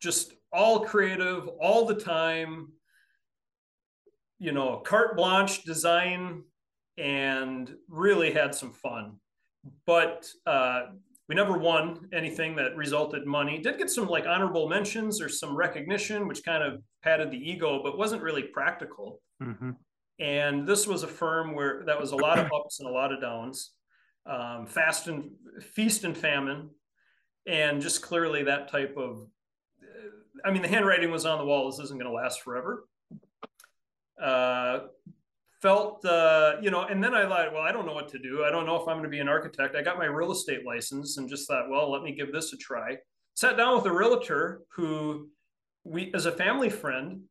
just 0.00 0.32
all 0.52 0.80
creative 0.80 1.46
all 1.60 1.84
the 1.86 1.94
time. 1.94 2.72
You 4.40 4.52
know, 4.52 4.78
carte 4.78 5.16
blanche 5.16 5.62
design, 5.62 6.42
and 6.96 7.72
really 7.88 8.32
had 8.32 8.54
some 8.54 8.72
fun. 8.72 9.20
But 9.86 10.28
uh, 10.46 10.86
we 11.28 11.34
never 11.34 11.58
won 11.58 12.08
anything 12.12 12.56
that 12.56 12.74
resulted 12.74 13.22
in 13.22 13.28
money. 13.28 13.58
Did 13.58 13.78
get 13.78 13.90
some 13.90 14.08
like 14.08 14.26
honorable 14.26 14.68
mentions 14.68 15.20
or 15.20 15.28
some 15.28 15.54
recognition, 15.54 16.26
which 16.26 16.42
kind 16.42 16.62
of 16.62 16.82
patted 17.02 17.30
the 17.30 17.36
ego, 17.36 17.82
but 17.82 17.98
wasn't 17.98 18.22
really 18.22 18.44
practical. 18.44 19.20
Mhm. 19.42 19.76
And 20.18 20.66
this 20.66 20.86
was 20.86 21.02
a 21.02 21.08
firm 21.08 21.54
where 21.54 21.84
that 21.84 22.00
was 22.00 22.12
a 22.12 22.16
lot 22.16 22.38
of 22.38 22.50
ups 22.52 22.80
and 22.80 22.88
a 22.88 22.92
lot 22.92 23.12
of 23.12 23.20
downs, 23.20 23.74
um, 24.26 24.66
fast 24.66 25.06
and 25.06 25.30
feast 25.60 26.04
and 26.04 26.16
famine, 26.16 26.70
and 27.46 27.80
just 27.80 28.02
clearly 28.02 28.42
that 28.44 28.68
type 28.68 28.96
of. 28.96 29.28
I 30.44 30.50
mean, 30.50 30.62
the 30.62 30.68
handwriting 30.68 31.10
was 31.10 31.26
on 31.26 31.38
the 31.38 31.44
wall. 31.44 31.70
This 31.70 31.80
isn't 31.80 31.98
going 31.98 32.10
to 32.10 32.16
last 32.16 32.42
forever. 32.42 32.88
Uh, 34.20 34.88
felt, 35.60 36.04
uh, 36.04 36.56
you 36.62 36.70
know, 36.70 36.82
and 36.82 37.02
then 37.02 37.14
I 37.14 37.26
thought, 37.28 37.52
well, 37.52 37.62
I 37.62 37.72
don't 37.72 37.86
know 37.86 37.94
what 37.94 38.08
to 38.08 38.18
do. 38.18 38.44
I 38.44 38.50
don't 38.50 38.66
know 38.66 38.76
if 38.76 38.82
I'm 38.82 38.96
going 38.96 39.04
to 39.04 39.08
be 39.08 39.20
an 39.20 39.28
architect. 39.28 39.74
I 39.74 39.82
got 39.82 39.98
my 39.98 40.06
real 40.06 40.32
estate 40.32 40.64
license 40.64 41.18
and 41.18 41.28
just 41.28 41.48
thought, 41.48 41.68
well, 41.68 41.90
let 41.90 42.02
me 42.02 42.12
give 42.12 42.32
this 42.32 42.52
a 42.52 42.56
try. 42.56 42.96
Sat 43.34 43.56
down 43.56 43.76
with 43.76 43.86
a 43.86 43.92
realtor 43.92 44.62
who 44.72 45.28
we, 45.84 46.12
as 46.14 46.26
a 46.26 46.32
family 46.32 46.70
friend, 46.70 47.22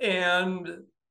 and 0.00 0.68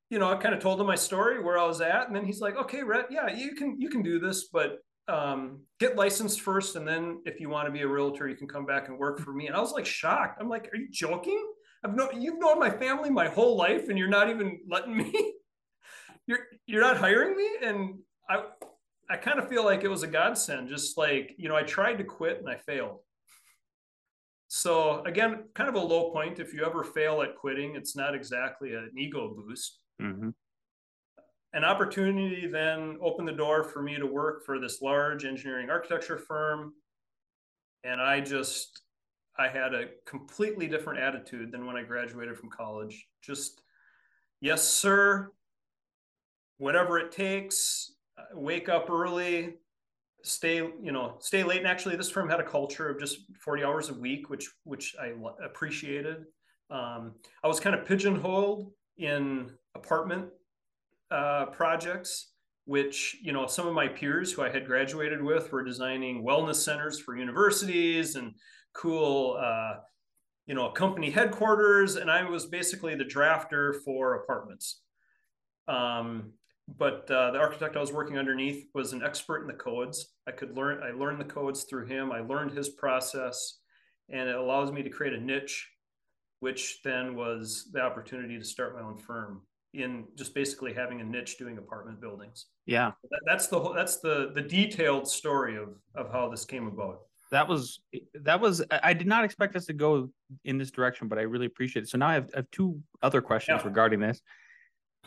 you 0.09 0.19
know, 0.19 0.29
I 0.29 0.35
kind 0.35 0.53
of 0.53 0.59
told 0.59 0.79
him 0.79 0.87
my 0.87 0.95
story 0.95 1.41
where 1.41 1.57
I 1.57 1.65
was 1.65 1.79
at, 1.79 2.07
and 2.07 2.15
then 2.15 2.25
he's 2.25 2.41
like, 2.41 2.57
"Okay, 2.57 2.83
Rhett, 2.83 3.07
yeah, 3.09 3.33
you 3.33 3.55
can 3.55 3.79
you 3.79 3.89
can 3.89 4.03
do 4.03 4.19
this, 4.19 4.49
but 4.51 4.79
um, 5.07 5.61
get 5.79 5.95
licensed 5.95 6.41
first, 6.41 6.75
and 6.75 6.85
then 6.85 7.21
if 7.25 7.39
you 7.39 7.49
want 7.49 7.67
to 7.67 7.71
be 7.71 7.81
a 7.81 7.87
realtor, 7.87 8.27
you 8.27 8.35
can 8.35 8.47
come 8.47 8.65
back 8.65 8.89
and 8.89 8.99
work 8.99 9.21
for 9.21 9.31
me." 9.31 9.47
And 9.47 9.55
I 9.55 9.61
was 9.61 9.71
like 9.71 9.85
shocked. 9.85 10.37
I'm 10.41 10.49
like, 10.49 10.69
"Are 10.73 10.77
you 10.77 10.89
joking? 10.91 11.41
I've 11.83 11.95
known 11.95 12.21
you've 12.21 12.39
known 12.39 12.59
my 12.59 12.69
family 12.69 13.09
my 13.09 13.29
whole 13.29 13.55
life, 13.55 13.87
and 13.87 13.97
you're 13.97 14.09
not 14.09 14.29
even 14.29 14.59
letting 14.69 14.97
me. 14.97 15.33
you're 16.31 16.45
you're 16.65 16.81
not 16.81 16.97
hiring 16.97 17.35
me." 17.35 17.49
And 17.61 17.99
I 18.29 18.35
I 19.09 19.17
kind 19.17 19.39
of 19.39 19.49
feel 19.49 19.65
like 19.65 19.83
it 19.83 19.89
was 19.89 20.03
a 20.03 20.07
godsend. 20.07 20.69
Just 20.69 20.97
like 20.97 21.35
you 21.37 21.49
know, 21.49 21.55
I 21.55 21.63
tried 21.63 21.97
to 21.97 22.03
quit 22.03 22.39
and 22.39 22.49
I 22.49 22.55
failed. 22.55 22.99
so 24.47 25.01
again, 25.05 25.45
kind 25.53 25.69
of 25.69 25.75
a 25.75 25.79
low 25.93 26.11
point. 26.11 26.39
If 26.39 26.53
you 26.53 26.65
ever 26.65 26.83
fail 26.83 27.21
at 27.21 27.35
quitting, 27.35 27.75
it's 27.75 27.95
not 27.95 28.15
exactly 28.15 28.73
an 28.73 28.91
ego 28.97 29.33
boost. 29.35 29.79
Mm-hmm. 30.01 30.29
An 31.53 31.63
opportunity 31.65 32.47
then 32.47 32.97
opened 33.01 33.27
the 33.27 33.33
door 33.33 33.63
for 33.63 33.81
me 33.81 33.97
to 33.97 34.05
work 34.05 34.45
for 34.45 34.59
this 34.59 34.81
large 34.81 35.25
engineering 35.25 35.69
architecture 35.69 36.17
firm. 36.17 36.73
And 37.83 37.99
I 38.01 38.21
just, 38.21 38.81
I 39.37 39.47
had 39.49 39.73
a 39.73 39.89
completely 40.05 40.67
different 40.67 40.99
attitude 40.99 41.51
than 41.51 41.65
when 41.65 41.75
I 41.75 41.83
graduated 41.83 42.37
from 42.37 42.49
college. 42.49 43.07
Just, 43.21 43.61
yes, 44.39 44.63
sir, 44.63 45.31
whatever 46.61 46.99
it 46.99 47.11
takes, 47.11 47.91
uh, 48.19 48.39
wake 48.39 48.69
up 48.69 48.89
early, 48.89 49.55
stay 50.23 50.57
you 50.57 50.91
know 50.91 51.15
stay 51.19 51.43
late. 51.43 51.57
And 51.57 51.67
actually 51.67 51.95
this 51.95 52.09
firm 52.09 52.29
had 52.29 52.39
a 52.39 52.43
culture 52.43 52.87
of 52.89 52.99
just 52.99 53.17
40 53.43 53.63
hours 53.63 53.89
a 53.89 53.93
week 53.95 54.29
which 54.29 54.47
which 54.63 54.95
i 55.01 55.13
appreciated. 55.43 56.25
Um, 56.69 57.15
i 57.43 57.47
was 57.47 57.59
kind 57.59 57.75
of 57.75 57.85
pigeonholed 57.85 58.71
in 58.97 59.51
apartment 59.75 60.29
uh, 61.09 61.47
projects 61.47 62.33
which 62.65 63.17
you 63.21 63.33
know 63.33 63.47
some 63.47 63.67
of 63.67 63.73
my 63.73 63.87
peers 63.87 64.31
who 64.31 64.43
i 64.43 64.49
had 64.49 64.67
graduated 64.67 65.21
with 65.21 65.51
were 65.51 65.63
designing 65.63 66.23
wellness 66.23 66.63
centers 66.63 66.99
for 66.99 67.17
universities 67.17 68.15
and 68.15 68.33
cool 68.73 69.37
uh, 69.43 69.73
you 70.45 70.53
know 70.53 70.69
company 70.69 71.09
headquarters. 71.09 71.95
And 71.95 72.11
i 72.11 72.23
was 72.29 72.45
basically 72.45 72.93
the 72.95 73.05
drafter 73.05 73.81
for 73.83 74.15
apartments. 74.15 74.81
Um, 75.67 76.33
but 76.77 77.09
uh, 77.09 77.31
the 77.31 77.39
architect 77.39 77.75
I 77.75 77.79
was 77.79 77.91
working 77.91 78.17
underneath 78.17 78.67
was 78.73 78.93
an 78.93 79.03
expert 79.03 79.41
in 79.41 79.47
the 79.47 79.53
codes. 79.53 80.13
I 80.27 80.31
could 80.31 80.55
learn, 80.55 80.81
I 80.83 80.91
learned 80.91 81.19
the 81.19 81.25
codes 81.25 81.63
through 81.63 81.87
him. 81.87 82.11
I 82.11 82.19
learned 82.19 82.51
his 82.51 82.69
process, 82.69 83.59
and 84.09 84.29
it 84.29 84.35
allows 84.35 84.71
me 84.71 84.83
to 84.83 84.89
create 84.89 85.13
a 85.13 85.19
niche, 85.19 85.69
which 86.39 86.81
then 86.83 87.15
was 87.15 87.69
the 87.71 87.81
opportunity 87.81 88.37
to 88.37 88.45
start 88.45 88.75
my 88.75 88.81
own 88.81 88.97
firm 88.97 89.41
in 89.73 90.05
just 90.17 90.35
basically 90.35 90.73
having 90.73 90.99
a 91.01 91.03
niche 91.03 91.37
doing 91.37 91.57
apartment 91.57 92.01
buildings. 92.01 92.47
Yeah, 92.65 92.91
that, 93.09 93.21
that's 93.25 93.47
the 93.47 93.59
whole, 93.59 93.73
that's 93.73 93.97
the 93.97 94.31
the 94.33 94.41
detailed 94.41 95.07
story 95.07 95.55
of 95.57 95.69
of 95.95 96.11
how 96.11 96.29
this 96.29 96.45
came 96.45 96.67
about. 96.67 97.01
That 97.31 97.47
was 97.47 97.79
that 98.13 98.41
was 98.41 98.61
I 98.83 98.93
did 98.93 99.07
not 99.07 99.23
expect 99.23 99.55
us 99.55 99.65
to 99.67 99.73
go 99.73 100.09
in 100.43 100.57
this 100.57 100.71
direction, 100.71 101.07
but 101.07 101.17
I 101.17 101.21
really 101.21 101.45
appreciate 101.45 101.83
it. 101.83 101.89
So 101.89 101.97
now 101.97 102.09
I 102.09 102.13
have, 102.15 102.29
I 102.33 102.39
have 102.39 102.51
two 102.51 102.81
other 103.01 103.21
questions 103.21 103.61
yeah. 103.61 103.67
regarding 103.67 104.01
this. 104.01 104.21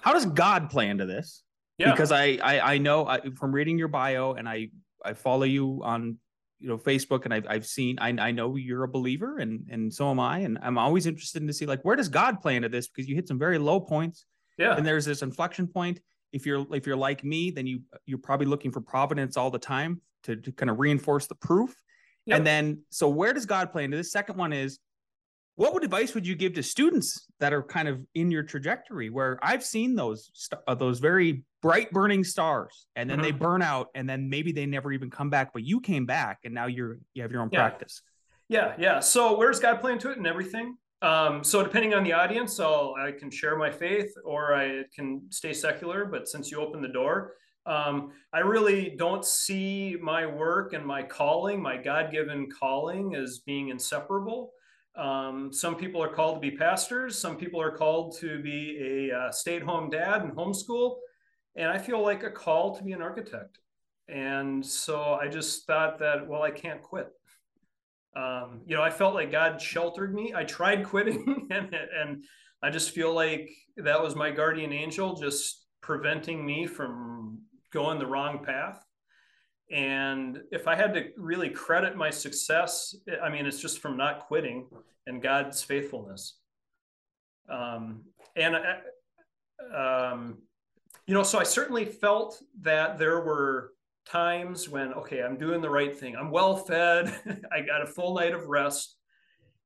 How 0.01 0.13
does 0.13 0.27
God 0.27 0.71
play 0.71 0.89
into 0.89 1.07
this? 1.07 1.43
Yeah. 1.79 1.91
Because 1.91 2.13
I 2.13 2.39
I, 2.43 2.75
I 2.75 2.79
know 2.79 3.07
I, 3.07 3.21
from 3.37 3.53
reading 3.53 3.79
your 3.79 3.89
bio 3.89 4.33
and 4.33 4.49
I 4.49 4.71
I 5.05 5.15
follow 5.15 5.45
you 5.45 5.81
on 5.83 6.19
you 6.61 6.69
know 6.69 6.79
Facebook 6.79 7.25
and 7.25 7.35
I've 7.35 7.47
I've 7.49 7.67
seen 7.67 7.99
I 7.99 8.09
I 8.11 8.31
know 8.31 8.57
you're 8.57 8.85
a 8.85 8.89
believer 8.89 9.39
and 9.39 9.67
and 9.71 9.93
so 9.93 10.11
am 10.11 10.21
I 10.21 10.39
and 10.41 10.59
I'm 10.63 10.79
always 10.79 11.07
interested 11.07 11.43
in 11.43 11.49
to 11.49 11.55
see 11.55 11.67
like 11.67 11.83
where 11.83 11.97
does 11.97 12.09
God 12.09 12.41
play 12.41 12.57
into 12.57 12.69
this 12.69 12.89
because 12.89 13.09
you 13.09 13.15
hit 13.15 13.29
some 13.29 13.39
very 13.39 13.59
low 13.59 13.81
points. 13.81 14.27
Yeah. 14.57 14.77
And 14.77 14.87
there's 14.87 15.05
this 15.05 15.23
inflection 15.23 15.67
point. 15.67 16.01
If 16.33 16.47
you're 16.47 16.67
if 16.73 16.87
you're 16.87 16.97
like 16.97 17.25
me, 17.25 17.51
then 17.51 17.67
you 17.67 17.81
you're 18.07 18.19
probably 18.19 18.47
looking 18.47 18.71
for 18.71 18.81
providence 18.81 19.37
all 19.37 19.51
the 19.51 19.59
time 19.59 20.01
to, 20.25 20.37
to 20.37 20.53
kind 20.53 20.71
of 20.71 20.79
reinforce 20.79 21.27
the 21.27 21.35
proof. 21.35 21.75
Yep. 22.27 22.39
And 22.39 22.47
then 22.47 22.83
so 22.91 23.09
where 23.09 23.33
does 23.33 23.47
God 23.47 23.73
play 23.73 23.85
into 23.85 23.97
this? 23.97 24.13
Second 24.13 24.39
one 24.39 24.53
is 24.53 24.79
what 25.57 25.73
would 25.73 25.85
advice 25.85 26.15
would 26.15 26.27
you 26.27 26.35
give 26.35 26.55
to 26.55 26.63
students 26.63 27.27
that 27.41 27.53
are 27.53 27.63
kind 27.63 27.89
of 27.89 28.01
in 28.15 28.31
your 28.31 28.43
trajectory 28.43 29.11
where 29.11 29.39
i've 29.43 29.65
seen 29.65 29.95
those 29.95 30.31
uh, 30.67 30.75
those 30.75 30.99
very 30.99 31.45
bright 31.65 31.91
burning 31.93 32.23
stars 32.23 32.87
and 32.95 33.09
then 33.09 33.17
mm-hmm. 33.17 33.25
they 33.25 33.31
burn 33.31 33.63
out 33.63 33.89
and 33.95 34.07
then 34.07 34.29
maybe 34.29 34.53
they 34.53 34.67
never 34.67 34.93
even 34.93 35.09
come 35.09 35.31
back 35.31 35.51
but 35.55 35.63
you 35.63 35.81
came 35.81 36.05
back 36.05 36.41
and 36.45 36.53
now 36.53 36.67
you're 36.67 36.99
you 37.15 37.23
have 37.23 37.33
your 37.33 37.41
own 37.41 37.49
yeah. 37.51 37.59
practice 37.59 38.03
yeah 38.51 38.75
yeah 38.79 39.01
so 39.01 39.39
where's 39.39 39.59
god 39.59 39.81
play 39.81 39.97
to 39.97 40.11
it 40.11 40.19
and 40.19 40.27
everything 40.27 40.77
um, 41.01 41.43
so 41.43 41.63
depending 41.63 41.95
on 41.95 42.05
the 42.05 42.13
audience 42.13 42.61
I'll, 42.61 42.95
i 42.99 43.11
can 43.11 43.31
share 43.31 43.57
my 43.57 43.71
faith 43.71 44.13
or 44.27 44.55
i 44.55 44.83
can 44.95 45.23
stay 45.31 45.55
secular 45.55 46.05
but 46.05 46.29
since 46.29 46.51
you 46.51 46.61
opened 46.61 46.85
the 46.85 46.89
door 46.89 47.33
um, 47.65 48.13
i 48.35 48.41
really 48.41 48.95
don't 48.99 49.25
see 49.25 49.97
my 50.03 50.27
work 50.27 50.75
and 50.75 50.85
my 50.85 51.03
calling 51.03 51.63
my 51.63 51.79
god-given 51.79 52.51
calling 52.61 53.15
as 53.15 53.39
being 53.39 53.71
inseparable 53.71 54.53
um, 54.97 55.51
some 55.51 55.75
people 55.75 56.01
are 56.01 56.09
called 56.09 56.37
to 56.37 56.51
be 56.51 56.57
pastors. 56.57 57.19
Some 57.19 57.37
people 57.37 57.61
are 57.61 57.73
called 57.73 58.17
to 58.19 58.41
be 58.41 59.09
a 59.11 59.17
uh, 59.17 59.33
stay-at-home 59.33 59.91
dad 59.91 60.23
and 60.23 60.31
homeschool. 60.33 60.99
And 61.57 61.69
I 61.69 61.79
feel 61.79 62.03
like 62.03 62.23
a 62.23 62.31
call 62.31 62.77
to 62.77 62.83
be 62.83 62.93
an 62.93 63.03
architect. 63.03 63.59
And 64.09 64.65
so 64.65 65.15
I 65.15 65.29
just 65.29 65.67
thought 65.67 65.99
that, 66.01 66.27
well, 66.27 66.43
I 66.43 66.51
can't 66.51 66.83
quit. 66.83 67.09
Um, 68.17 68.61
you 68.67 68.77
know, 68.77 68.83
I 68.83 68.91
felt 68.91 69.15
like 69.15 69.33
God 69.33 69.61
sheltered 69.61 70.15
me. 70.15 70.33
I 70.35 70.45
tried 70.45 70.85
quitting, 70.89 71.49
and, 71.51 71.75
and 71.75 72.25
I 72.63 72.71
just 72.71 72.91
feel 72.91 73.15
like 73.15 73.51
that 73.77 74.03
was 74.03 74.15
my 74.15 74.31
guardian 74.31 74.73
angel, 74.73 75.15
just 75.15 75.67
preventing 75.81 76.45
me 76.45 76.67
from 76.67 77.41
going 77.73 77.99
the 77.99 78.07
wrong 78.07 78.45
path. 78.45 78.85
And 79.71 80.41
if 80.53 80.69
I 80.69 80.75
had 80.75 80.95
to 80.95 81.09
really 81.17 81.51
credit 81.51 81.97
my 81.97 82.11
success, 82.11 82.95
I 83.23 83.31
mean, 83.31 83.47
it's 83.47 83.61
just 83.61 83.81
from 83.81 83.97
not 83.97 84.27
quitting 84.27 84.69
and 85.07 85.23
God's 85.23 85.63
faithfulness. 85.63 86.37
Um, 87.49 88.05
and, 88.37 88.57
uh, 88.57 89.77
um, 89.77 90.39
you 91.07 91.15
know, 91.15 91.23
so 91.23 91.39
I 91.39 91.45
certainly 91.45 91.85
felt 91.85 92.41
that 92.61 92.99
there 92.99 93.21
were 93.21 93.73
times 94.07 94.69
when, 94.69 94.93
okay, 94.95 95.23
I'm 95.23 95.37
doing 95.37 95.61
the 95.61 95.71
right 95.71 95.97
thing. 95.97 96.17
I'm 96.17 96.31
well 96.31 96.57
fed. 96.57 97.15
I 97.53 97.61
got 97.61 97.83
a 97.83 97.87
full 97.87 98.15
night 98.15 98.33
of 98.33 98.47
rest 98.47 98.97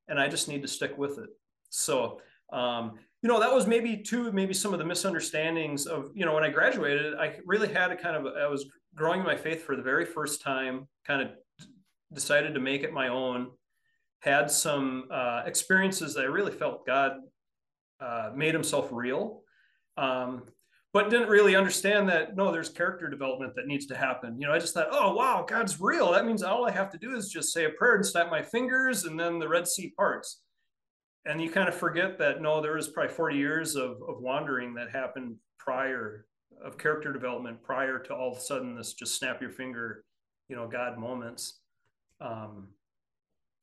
and 0.09 0.19
I 0.19 0.29
just 0.29 0.49
need 0.49 0.63
to 0.63 0.69
stick 0.69 0.97
with 0.97 1.19
it. 1.19 1.29
So, 1.71 2.21
um, 2.53 2.99
you 3.23 3.29
know, 3.29 3.41
that 3.41 3.53
was 3.53 3.67
maybe 3.67 3.97
two, 3.99 4.33
maybe 4.33 4.55
some 4.55 4.73
of 4.73 4.79
the 4.79 4.85
misunderstandings 4.85 5.87
of, 5.87 6.11
you 6.15 6.25
know, 6.25 6.35
when 6.35 6.45
I 6.45 6.51
graduated, 6.51 7.15
I 7.15 7.39
really 7.45 7.73
had 7.73 7.91
a 7.91 7.97
kind 7.97 8.17
of, 8.17 8.33
I 8.37 8.47
was 8.47 8.67
growing 8.95 9.23
my 9.23 9.37
faith 9.37 9.65
for 9.65 9.77
the 9.77 9.83
very 9.83 10.05
first 10.05 10.41
time, 10.41 10.87
kind 11.05 11.23
of 11.23 11.31
decided 12.13 12.55
to 12.55 12.61
make 12.61 12.85
it 12.85 12.93
my 12.93 13.09
own, 13.09 13.51
had 14.21 14.51
some 14.51 15.05
uh, 15.11 15.43
experiences 15.47 16.15
that 16.15 16.23
I 16.23 16.29
really 16.29 16.53
felt 16.53 16.87
God 16.87 17.13
uh, 18.01 18.31
made 18.35 18.55
himself 18.55 18.89
real. 18.93 19.43
Um, 19.97 20.45
but 20.93 21.11
didn't 21.11 21.29
really 21.29 21.55
understand 21.55 22.09
that 22.09 22.37
no, 22.37 22.51
there's 22.51 22.71
character 22.71 23.09
development 23.09 23.55
that 23.57 23.67
needs 23.67 23.87
to 23.87 23.97
happen. 23.97 24.41
You 24.41 24.47
know, 24.47 24.55
I 24.55 24.59
just 24.59 24.75
thought, 24.75 24.89
oh 24.91 25.15
wow, 25.15 25.45
God's 25.47 25.81
real. 25.81 26.13
That 26.13 26.25
means 26.25 26.43
all 26.43 26.67
I 26.67 26.71
have 26.71 26.91
to 26.93 26.99
do 26.99 27.15
is 27.15 27.29
just 27.29 27.53
say 27.53 27.65
a 27.65 27.71
prayer 27.71 27.97
and 27.97 28.07
snap 28.07 28.31
my 28.31 28.43
fingers, 28.43 29.05
and 29.05 29.19
then 29.19 29.39
the 29.39 29.49
Red 29.49 29.69
Sea 29.69 29.93
parts. 29.97 30.41
And 31.27 31.43
you 31.43 31.51
kind 31.51 31.69
of 31.69 31.75
forget 31.75 32.19
that 32.19 32.41
no, 32.41 32.63
there 32.63 32.75
was 32.75 32.89
probably 32.89 33.13
40 33.13 33.37
years 33.37 33.77
of, 33.77 34.03
of 34.09 34.21
wandering 34.21 34.75
that 34.75 34.91
happened 34.91 35.37
prior 35.59 36.25
of 36.65 36.79
character 36.79 37.13
development 37.13 37.63
prior 37.63 37.99
to 37.99 38.15
all 38.15 38.33
of 38.33 38.39
a 38.39 38.41
sudden 38.41 38.75
this 38.75 38.95
just 38.95 39.17
snap 39.17 39.41
your 39.41 39.51
finger, 39.51 40.05
you 40.49 40.57
know, 40.57 40.67
God 40.67 40.99
moments. 40.99 41.61
Um, 42.21 42.69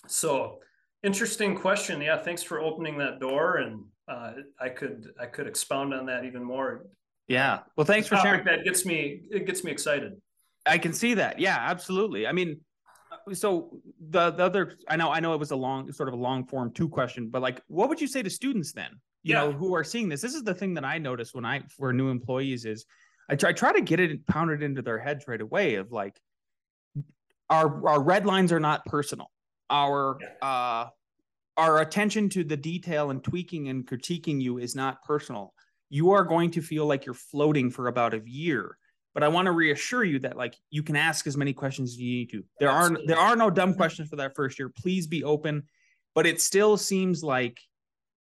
so 0.08 0.60
interesting 1.04 1.58
question. 1.58 2.02
Yeah, 2.02 2.18
thanks 2.18 2.44
for 2.44 2.60
opening 2.60 2.98
that 3.00 3.20
door, 3.20 3.58
and 3.58 3.84
uh, 4.08 4.34
I 4.60 4.70
could 4.70 5.12
I 5.20 5.26
could 5.26 5.48
expound 5.48 5.94
on 5.94 6.06
that 6.06 6.26
even 6.26 6.44
more. 6.44 6.86
Yeah. 7.28 7.60
Well, 7.76 7.86
thanks 7.86 8.08
for 8.08 8.18
sharing. 8.18 8.46
That 8.46 8.64
gets 8.64 8.86
me 8.86 9.22
it 9.32 9.46
gets 9.46 9.64
me 9.64 9.72
excited. 9.72 10.14
I 10.66 10.78
can 10.78 10.94
see 10.94 11.16
that. 11.16 11.40
Yeah, 11.40 11.58
absolutely. 11.60 12.28
I 12.28 12.32
mean, 12.32 12.60
so 13.34 13.80
the 14.10 14.32
the 14.32 14.44
other 14.44 14.74
I 14.88 14.96
know 14.96 15.12
I 15.12 15.20
know 15.20 15.34
it 15.34 15.40
was 15.40 15.52
a 15.52 15.56
long 15.56 15.92
sort 15.92 16.10
of 16.10 16.14
a 16.14 16.18
long 16.18 16.46
form 16.46 16.72
two 16.72 16.90
question, 16.90 17.30
but 17.30 17.42
like, 17.42 17.62
what 17.68 17.90
would 17.90 18.00
you 18.00 18.08
say 18.08 18.22
to 18.22 18.30
students 18.30 18.74
then? 18.74 19.00
you 19.26 19.34
yeah. 19.34 19.42
know, 19.42 19.52
who 19.52 19.74
are 19.74 19.84
seeing 19.84 20.08
this. 20.08 20.22
This 20.22 20.36
is 20.36 20.44
the 20.44 20.54
thing 20.54 20.76
that 20.76 20.86
I 20.86 21.00
notice 21.00 21.34
when 21.34 21.46
I 21.46 21.64
for 21.76 21.92
new 21.92 22.10
employees 22.10 22.64
is 22.64 22.86
I 23.28 23.36
try, 23.36 23.50
I 23.50 23.54
try 23.54 23.74
to 23.74 23.82
get 23.82 24.00
it 24.00 24.26
pounded 24.28 24.62
into 24.62 24.84
their 24.84 25.00
heads 25.00 25.28
right 25.28 25.42
away 25.42 25.76
of 25.76 25.92
like 25.92 26.16
our 27.50 27.88
our 27.90 28.04
red 28.04 28.28
lines 28.28 28.52
are 28.52 28.60
not 28.60 28.86
personal. 28.86 29.32
Our 29.72 30.20
yeah. 30.22 30.48
uh 30.48 30.90
our 31.58 31.82
attention 31.82 32.30
to 32.30 32.44
the 32.44 32.56
detail 32.56 33.10
and 33.10 33.24
tweaking 33.24 33.68
and 33.70 33.88
critiquing 33.88 34.40
you 34.40 34.60
is 34.60 34.76
not 34.76 35.02
personal. 35.02 35.55
You 35.96 36.12
are 36.12 36.26
going 36.26 36.52
to 36.52 36.62
feel 36.62 36.86
like 36.86 37.06
you're 37.06 37.16
floating 37.16 37.72
for 37.72 37.88
about 37.88 38.14
a 38.14 38.22
year. 38.26 38.78
But 39.14 39.24
I 39.24 39.30
want 39.30 39.46
to 39.46 39.54
reassure 39.54 40.04
you 40.04 40.20
that 40.20 40.36
like 40.36 40.54
you 40.70 40.84
can 40.84 40.98
ask 40.98 41.26
as 41.26 41.38
many 41.38 41.54
questions 41.54 41.92
as 41.92 41.98
you 41.98 42.18
need 42.18 42.30
to. 42.32 42.44
There 42.60 42.68
Absolutely. 42.68 43.06
are 43.06 43.08
there 43.08 43.18
are 43.18 43.36
no 43.38 43.50
dumb 43.50 43.74
questions 43.74 44.10
for 44.10 44.18
that 44.18 44.36
first 44.36 44.60
year. 44.60 44.68
Please 44.68 45.08
be 45.08 45.24
open. 45.24 45.64
But 46.14 46.28
it 46.28 46.42
still 46.42 46.76
seems 46.76 47.24
like 47.24 47.58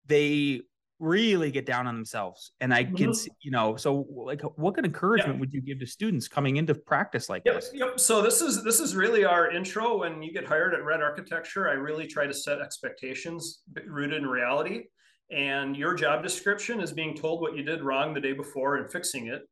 they 0.06 0.62
really 1.00 1.52
get 1.52 1.66
down 1.66 1.88
on 1.88 1.94
themselves 1.94 2.54
and 2.62 2.74
i 2.74 2.82
can 2.82 2.96
mm-hmm. 2.96 3.12
see, 3.12 3.30
you 3.42 3.52
know 3.52 3.76
so 3.76 4.08
like 4.10 4.42
what 4.56 4.74
kind 4.74 4.86
of 4.86 4.94
encouragement 4.94 5.36
yeah. 5.36 5.40
would 5.42 5.54
you 5.54 5.60
give 5.60 5.78
to 5.78 5.86
students 5.86 6.26
coming 6.26 6.56
into 6.56 6.74
practice 6.74 7.28
like 7.28 7.42
yep, 7.46 7.56
this 7.56 7.72
yep 7.74 8.00
so 8.00 8.22
this 8.22 8.40
is 8.40 8.64
this 8.64 8.80
is 8.80 8.96
really 8.96 9.26
our 9.26 9.52
intro 9.52 9.98
when 9.98 10.24
you 10.24 10.32
get 10.32 10.46
hired 10.46 10.74
at 10.74 10.86
RET 10.86 11.02
Architecture 11.02 11.68
i 11.68 11.74
really 11.74 12.08
try 12.08 12.26
to 12.26 12.34
set 12.34 12.62
expectations 12.62 13.64
rooted 13.88 14.22
in 14.22 14.26
reality 14.26 14.84
and 15.32 15.76
your 15.76 15.94
job 15.94 16.22
description 16.22 16.80
is 16.80 16.92
being 16.92 17.16
told 17.16 17.42
what 17.42 17.56
you 17.56 17.64
did 17.64 17.84
wrong 17.84 18.14
the 18.14 18.22
day 18.22 18.34
before 18.34 18.78
and 18.78 18.92
fixing 18.92 19.28
it 19.28 19.48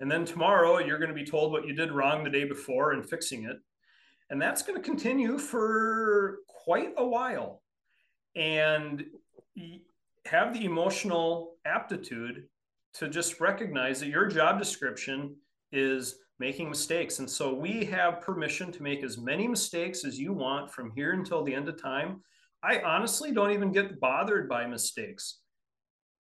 and 0.00 0.10
then 0.10 0.24
tomorrow 0.24 0.78
you're 0.78 0.98
going 0.98 1.08
to 1.08 1.14
be 1.14 1.24
told 1.24 1.50
what 1.50 1.66
you 1.66 1.74
did 1.74 1.92
wrong 1.92 2.22
the 2.22 2.30
day 2.30 2.44
before 2.44 2.92
and 2.92 3.08
fixing 3.08 3.44
it 3.44 3.56
and 4.30 4.40
that's 4.40 4.62
going 4.62 4.80
to 4.80 4.84
continue 4.84 5.38
for 5.38 6.38
quite 6.46 6.92
a 6.98 7.06
while 7.06 7.62
and 8.36 9.04
have 10.26 10.52
the 10.52 10.64
emotional 10.64 11.56
aptitude 11.64 12.44
to 12.94 13.08
just 13.08 13.40
recognize 13.40 14.00
that 14.00 14.08
your 14.08 14.26
job 14.26 14.58
description 14.58 15.36
is 15.72 16.16
making 16.38 16.68
mistakes. 16.68 17.18
And 17.18 17.28
so 17.28 17.54
we 17.54 17.84
have 17.86 18.20
permission 18.20 18.70
to 18.72 18.82
make 18.82 19.02
as 19.02 19.18
many 19.18 19.48
mistakes 19.48 20.04
as 20.04 20.18
you 20.18 20.32
want 20.32 20.70
from 20.70 20.92
here 20.94 21.12
until 21.12 21.42
the 21.42 21.54
end 21.54 21.68
of 21.68 21.80
time. 21.80 22.22
I 22.62 22.80
honestly 22.80 23.32
don't 23.32 23.52
even 23.52 23.72
get 23.72 24.00
bothered 24.00 24.48
by 24.48 24.66
mistakes. 24.66 25.38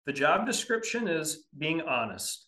The 0.07 0.13
job 0.13 0.47
description 0.47 1.09
is 1.09 1.47
being 1.57 1.83
honest. 1.83 2.47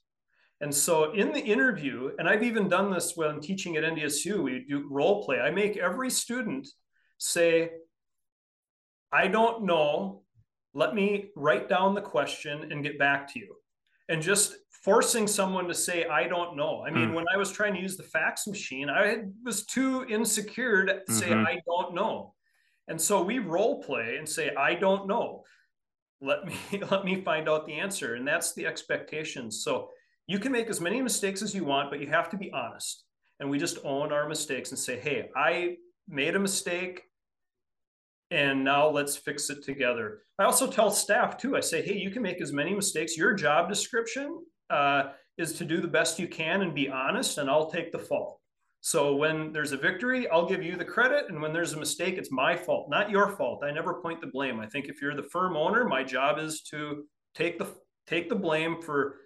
And 0.61 0.73
so 0.73 1.13
in 1.13 1.33
the 1.33 1.41
interview, 1.41 2.13
and 2.19 2.29
I've 2.29 2.45
even 2.45 2.69
done 2.69 2.91
this 2.91 3.17
when 3.17 3.41
teaching 3.41 3.77
at 3.77 3.83
NDSU, 3.83 4.43
we 4.43 4.65
do 4.69 4.87
role 4.89 5.25
play. 5.25 5.41
I 5.41 5.51
make 5.51 5.77
every 5.77 6.09
student 6.09 6.69
say, 7.19 7.71
I 9.13 9.27
don't 9.27 9.65
know. 9.65 10.23
Let 10.73 10.95
me 10.95 11.31
write 11.37 11.69
down 11.69 11.95
the 11.95 12.01
question 12.01 12.71
and 12.71 12.83
get 12.83 12.99
back 12.99 13.33
to 13.33 13.41
you. 13.41 13.57
And 14.09 14.23
just 14.23 14.55
forcing 14.85 15.27
someone 15.27 15.67
to 15.69 15.75
say, 15.75 16.07
I 16.07 16.29
don't 16.29 16.57
know. 16.57 16.85
I 16.87 16.91
mean, 16.91 17.11
mm. 17.11 17.15
when 17.15 17.25
I 17.33 17.37
was 17.37 17.51
trying 17.51 17.75
to 17.75 17.81
use 17.81 17.97
the 17.97 18.03
fax 18.05 18.47
machine, 18.47 18.89
I 18.89 19.25
was 19.45 19.67
too 19.67 20.07
insecure 20.09 20.85
to 20.85 21.01
say, 21.13 21.29
mm-hmm. 21.31 21.47
I 21.47 21.61
don't 21.67 21.95
know. 21.95 22.35
And 22.89 23.01
so 23.01 23.23
we 23.23 23.39
role 23.39 23.83
play 23.83 24.17
and 24.19 24.29
say, 24.29 24.55
I 24.55 24.75
don't 24.75 25.07
know. 25.07 25.45
Let 26.21 26.45
me 26.45 26.57
let 26.91 27.05
me 27.05 27.23
find 27.23 27.49
out 27.49 27.67
the 27.67 27.75
answer. 27.75 28.15
And 28.15 28.27
that's 28.27 28.55
the 28.55 28.67
expectation. 28.67 29.51
So 29.51 29.89
you 30.27 30.39
can 30.39 30.53
make 30.53 30.69
as 30.69 30.81
many 30.81 31.03
mistakes 31.03 31.43
as 31.43 31.55
you 31.55 31.65
want, 31.65 31.91
but 31.91 32.01
you 32.01 32.07
have 32.09 32.31
to 32.31 32.37
be 32.37 32.53
honest. 32.53 33.05
And 33.41 33.51
we 33.51 33.59
just 33.59 33.79
own 33.85 34.13
our 34.13 34.29
mistakes 34.29 34.71
and 34.71 34.79
say, 34.79 35.01
hey, 35.01 35.31
I 35.37 35.77
made 36.09 36.37
a 36.37 36.39
mistake 36.39 37.03
and 38.31 38.65
now 38.65 38.89
let's 38.89 39.15
fix 39.17 39.51
it 39.51 39.63
together. 39.63 40.23
I 40.39 40.45
also 40.45 40.67
tell 40.67 40.91
staff 40.91 41.37
too, 41.37 41.55
I 41.55 41.61
say, 41.61 41.83
hey, 41.83 41.99
you 41.99 42.11
can 42.11 42.23
make 42.23 42.41
as 42.41 42.53
many 42.53 42.75
mistakes. 42.75 43.17
Your 43.17 43.35
job 43.35 43.69
description 43.69 44.43
uh, 44.71 45.11
is 45.37 45.53
to 45.55 45.65
do 45.65 45.81
the 45.81 45.89
best 45.89 46.19
you 46.19 46.27
can 46.29 46.63
and 46.63 46.75
be 46.75 46.89
honest, 46.89 47.37
and 47.37 47.51
I'll 47.51 47.71
take 47.71 47.93
the 47.93 47.99
fault. 47.99 48.41
So 48.85 49.15
when 49.15 49.53
there's 49.53 49.71
a 49.71 49.77
victory, 49.77 50.29
I'll 50.29 50.49
give 50.49 50.61
you 50.61 50.77
the 50.77 50.85
credit. 50.85 51.27
And 51.29 51.41
when 51.41 51.53
there's 51.53 51.73
a 51.73 51.79
mistake, 51.79 52.19
it's 52.19 52.33
my 52.33 52.57
fault, 52.57 52.91
not 52.91 53.11
your 53.11 53.29
fault. 53.31 53.63
I 53.65 53.71
never 53.71 54.03
point 54.03 54.21
the 54.21 54.27
blame. 54.27 54.59
I 54.59 54.67
think 54.67 54.87
if 54.87 55.01
you're 55.01 55.15
the 55.15 55.23
firm 55.23 55.57
owner, 55.57 55.85
my 55.85 56.03
job 56.03 56.41
is 56.41 56.63
to 56.63 57.05
take 57.33 57.61
the 57.61 57.69
take 58.09 58.29
the 58.29 58.35
blame 58.35 58.83
for 58.83 59.21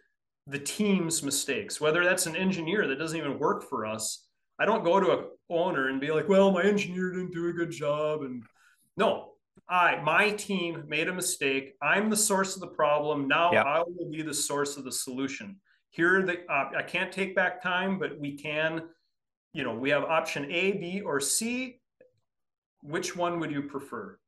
the 0.47 0.59
team's 0.59 1.23
mistakes, 1.23 1.81
whether 1.81 2.05
that's 2.05 2.27
an 2.27 2.37
engineer 2.37 2.87
that 2.87 2.99
doesn't 2.99 3.19
even 3.19 3.39
work 3.39 3.65
for 3.69 3.87
us. 3.87 4.27
I 4.59 4.67
don't 4.67 4.85
go 4.85 5.01
to 5.01 5.13
a 5.13 5.25
owner 5.49 5.89
and 5.89 6.03
be 6.03 6.13
like, 6.13 6.29
well, 6.29 6.51
my 6.51 6.63
engineer 6.63 7.13
didn't 7.13 7.33
do 7.33 7.49
a 7.49 7.53
good 7.53 7.71
job. 7.71 8.23
And 8.23 8.43
no, 8.99 9.33
I, 9.71 9.97
my 10.03 10.33
team 10.33 10.85
made 10.87 11.09
a 11.09 11.15
mistake. 11.15 11.77
I'm 11.81 12.11
the 12.11 12.17
source 12.17 12.55
of 12.55 12.61
the 12.61 12.69
problem. 12.69 13.27
Now 13.27 13.53
yep. 13.53 13.65
I 13.65 13.83
will 13.87 14.11
be 14.11 14.21
the 14.21 14.35
source 14.35 14.77
of 14.77 14.85
the 14.85 14.93
solution. 14.93 15.57
Here, 15.89 16.23
the 16.23 16.41
uh, 16.53 16.73
I 16.77 16.83
can't 16.83 17.11
take 17.11 17.35
back 17.35 17.63
time, 17.63 17.99
but 17.99 18.21
we 18.21 18.37
can. 18.37 18.83
You 19.57 19.65
know, 19.65 19.75
we 19.75 19.89
have 19.91 20.05
option 20.05 20.45
A, 20.51 20.73
B, 20.73 21.01
or 21.01 21.19
C. 21.19 21.81
Which 22.83 23.17
one 23.17 23.41
would 23.41 23.51
you 23.51 23.63
prefer? 23.63 24.19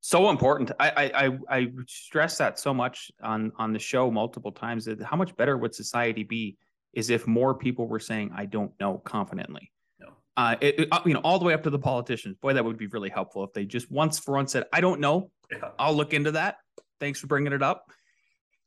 so 0.00 0.30
important. 0.30 0.70
I, 0.80 1.10
I 1.14 1.38
I 1.50 1.66
stress 1.86 2.38
that 2.38 2.58
so 2.58 2.72
much 2.72 3.10
on 3.22 3.52
on 3.58 3.72
the 3.72 3.78
show 3.78 4.10
multiple 4.10 4.52
times. 4.52 4.86
That 4.86 5.02
how 5.02 5.16
much 5.16 5.36
better 5.36 5.58
would 5.58 5.74
society 5.74 6.22
be 6.22 6.56
is 6.94 7.10
if 7.10 7.26
more 7.26 7.54
people 7.54 7.86
were 7.86 8.00
saying 8.00 8.30
I 8.34 8.46
don't 8.46 8.72
know 8.80 8.98
confidently. 8.98 9.70
No. 9.98 10.08
Uh, 10.36 10.56
it, 10.60 10.80
it, 10.80 10.88
uh, 10.92 11.00
you 11.04 11.12
know, 11.12 11.20
all 11.20 11.38
the 11.38 11.44
way 11.44 11.52
up 11.52 11.62
to 11.64 11.70
the 11.70 11.78
politicians. 11.78 12.36
Boy, 12.40 12.54
that 12.54 12.64
would 12.64 12.78
be 12.78 12.86
really 12.86 13.10
helpful 13.10 13.44
if 13.44 13.52
they 13.52 13.66
just 13.66 13.90
once 13.90 14.18
for 14.18 14.34
once 14.34 14.52
said, 14.52 14.64
"I 14.72 14.80
don't 14.80 15.00
know. 15.00 15.30
Yeah. 15.50 15.70
I'll 15.78 15.94
look 15.94 16.14
into 16.14 16.32
that. 16.32 16.56
Thanks 17.00 17.20
for 17.20 17.26
bringing 17.26 17.52
it 17.52 17.62
up." 17.62 17.84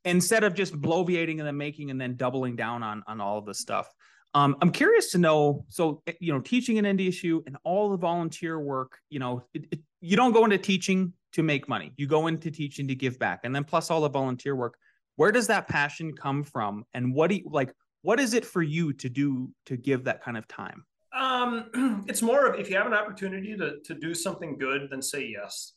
Instead 0.03 0.43
of 0.43 0.53
just 0.53 0.73
bloviating 0.79 1.39
and 1.39 1.47
then 1.47 1.57
making 1.57 1.89
and 1.89 1.99
then 1.99 2.17
doubling 2.17 2.55
down 2.55 2.83
on 2.83 3.03
on 3.07 3.21
all 3.21 3.39
of 3.39 3.45
the 3.45 3.53
stuff. 3.55 3.87
Um, 4.33 4.55
I'm 4.61 4.71
curious 4.71 5.11
to 5.11 5.17
know. 5.17 5.65
So, 5.69 6.01
eh, 6.07 6.13
you 6.19 6.33
know, 6.33 6.39
teaching 6.39 6.77
an 6.77 6.85
NDSU 6.85 7.43
and 7.47 7.57
all 7.63 7.89
the 7.89 7.97
volunteer 7.97 8.59
work. 8.59 8.99
You 9.09 9.19
know, 9.19 9.43
it, 9.53 9.79
you 9.99 10.15
don't 10.15 10.31
go 10.31 10.45
into 10.45 10.57
teaching 10.57 11.13
to 11.33 11.43
make 11.43 11.67
money. 11.67 11.91
You 11.97 12.07
go 12.07 12.27
into 12.27 12.51
teaching 12.51 12.87
to 12.87 12.95
give 12.95 13.19
back. 13.19 13.41
And 13.43 13.55
then 13.55 13.63
plus 13.63 13.91
all 13.91 14.01
the 14.01 14.09
volunteer 14.09 14.55
work. 14.55 14.77
Where 15.15 15.31
does 15.31 15.47
that 15.47 15.67
passion 15.67 16.13
come 16.13 16.43
from? 16.43 16.85
And 16.93 17.13
what 17.13 17.29
do 17.29 17.35
you 17.37 17.43
like 17.49 17.73
what 18.03 18.19
is 18.19 18.33
it 18.33 18.45
for 18.45 18.61
you 18.61 18.93
to 18.93 19.09
do 19.09 19.51
to 19.67 19.77
give 19.77 20.05
that 20.05 20.23
kind 20.23 20.37
of 20.37 20.47
time? 20.47 20.85
Um, 21.13 22.03
it's 22.07 22.21
more 22.21 22.47
of 22.47 22.59
if 22.59 22.69
you 22.69 22.77
have 22.77 22.87
an 22.87 22.93
opportunity 22.93 23.55
to 23.57 23.79
to 23.85 23.93
do 23.93 24.13
something 24.13 24.57
good, 24.57 24.87
then 24.89 25.01
say 25.01 25.25
yes. 25.25 25.73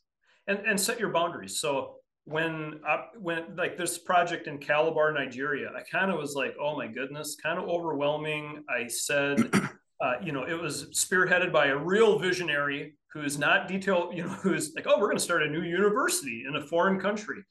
And 0.46 0.58
and 0.60 0.80
set 0.80 0.98
your 1.00 1.10
boundaries. 1.10 1.60
So 1.60 1.96
when 2.26 2.80
I, 2.86 3.04
when 3.18 3.56
like 3.56 3.76
this 3.76 3.98
project 3.98 4.46
in 4.46 4.58
Calabar, 4.58 5.12
Nigeria, 5.12 5.70
I 5.76 5.82
kind 5.82 6.10
of 6.10 6.18
was 6.18 6.34
like, 6.34 6.54
oh 6.60 6.76
my 6.76 6.86
goodness, 6.86 7.36
kind 7.42 7.58
of 7.58 7.68
overwhelming. 7.68 8.64
I 8.68 8.88
said, 8.88 9.50
uh, 10.00 10.14
you 10.22 10.32
know, 10.32 10.44
it 10.44 10.60
was 10.60 10.86
spearheaded 10.86 11.52
by 11.52 11.66
a 11.66 11.76
real 11.76 12.18
visionary 12.18 12.96
who's 13.12 13.38
not 13.38 13.68
detail, 13.68 14.10
you 14.12 14.24
know, 14.24 14.30
who's 14.30 14.74
like, 14.74 14.86
oh, 14.88 14.98
we're 14.98 15.06
going 15.06 15.18
to 15.18 15.22
start 15.22 15.42
a 15.42 15.50
new 15.50 15.62
university 15.62 16.44
in 16.48 16.56
a 16.56 16.66
foreign 16.66 16.98
country. 16.98 17.42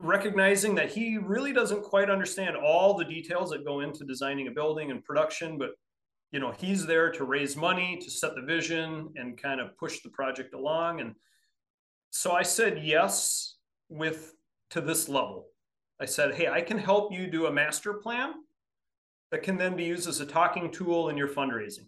Recognizing 0.00 0.74
that 0.74 0.90
he 0.90 1.18
really 1.18 1.52
doesn't 1.52 1.82
quite 1.82 2.10
understand 2.10 2.56
all 2.56 2.94
the 2.94 3.04
details 3.04 3.50
that 3.50 3.64
go 3.64 3.80
into 3.80 4.04
designing 4.04 4.48
a 4.48 4.50
building 4.50 4.90
and 4.90 5.04
production, 5.04 5.56
but 5.56 5.70
you 6.32 6.38
know, 6.38 6.52
he's 6.52 6.86
there 6.86 7.10
to 7.12 7.24
raise 7.24 7.56
money, 7.56 7.98
to 8.00 8.10
set 8.10 8.34
the 8.34 8.42
vision 8.42 9.12
and 9.16 9.40
kind 9.40 9.60
of 9.60 9.76
push 9.78 10.00
the 10.02 10.10
project 10.10 10.54
along. 10.54 11.00
And 11.00 11.14
so 12.10 12.32
I 12.32 12.42
said 12.42 12.80
yes 12.82 13.56
with 13.88 14.34
to 14.70 14.80
this 14.80 15.08
level. 15.08 15.46
I 16.00 16.06
said, 16.06 16.34
hey, 16.34 16.48
I 16.48 16.60
can 16.60 16.78
help 16.78 17.12
you 17.12 17.26
do 17.26 17.46
a 17.46 17.52
master 17.52 17.92
plan 17.94 18.34
that 19.30 19.42
can 19.42 19.56
then 19.56 19.76
be 19.76 19.84
used 19.84 20.08
as 20.08 20.20
a 20.20 20.26
talking 20.26 20.70
tool 20.70 21.08
in 21.08 21.16
your 21.16 21.28
fundraising. 21.28 21.86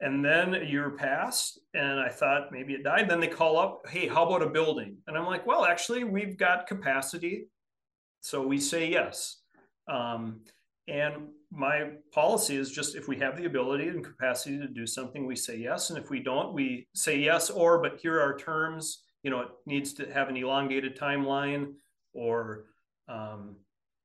And 0.00 0.24
then 0.24 0.54
a 0.54 0.64
year 0.64 0.90
passed, 0.90 1.58
and 1.74 1.98
I 1.98 2.08
thought 2.08 2.52
maybe 2.52 2.74
it 2.74 2.84
died. 2.84 3.10
Then 3.10 3.18
they 3.18 3.26
call 3.26 3.58
up, 3.58 3.82
hey, 3.88 4.06
how 4.06 4.26
about 4.26 4.42
a 4.42 4.50
building? 4.50 4.98
And 5.06 5.16
I'm 5.16 5.26
like, 5.26 5.44
well, 5.44 5.64
actually, 5.64 6.04
we've 6.04 6.36
got 6.36 6.68
capacity. 6.68 7.46
So 8.20 8.46
we 8.46 8.60
say 8.60 8.88
yes. 8.88 9.38
Um, 9.88 10.42
and 10.88 11.28
my 11.50 11.90
policy 12.12 12.56
is 12.56 12.70
just 12.70 12.94
if 12.94 13.08
we 13.08 13.18
have 13.18 13.36
the 13.36 13.46
ability 13.46 13.88
and 13.88 14.04
capacity 14.04 14.58
to 14.58 14.68
do 14.68 14.86
something, 14.86 15.26
we 15.26 15.36
say 15.36 15.56
yes. 15.56 15.90
And 15.90 15.98
if 15.98 16.10
we 16.10 16.20
don't, 16.20 16.52
we 16.52 16.86
say 16.94 17.18
yes, 17.18 17.50
or, 17.50 17.80
but 17.80 17.98
here 18.00 18.20
are 18.20 18.36
terms, 18.36 19.02
you 19.22 19.30
know, 19.30 19.40
it 19.40 19.48
needs 19.66 19.92
to 19.94 20.12
have 20.12 20.28
an 20.28 20.36
elongated 20.36 20.98
timeline 20.98 21.72
or, 22.12 22.64
um, 23.08 23.56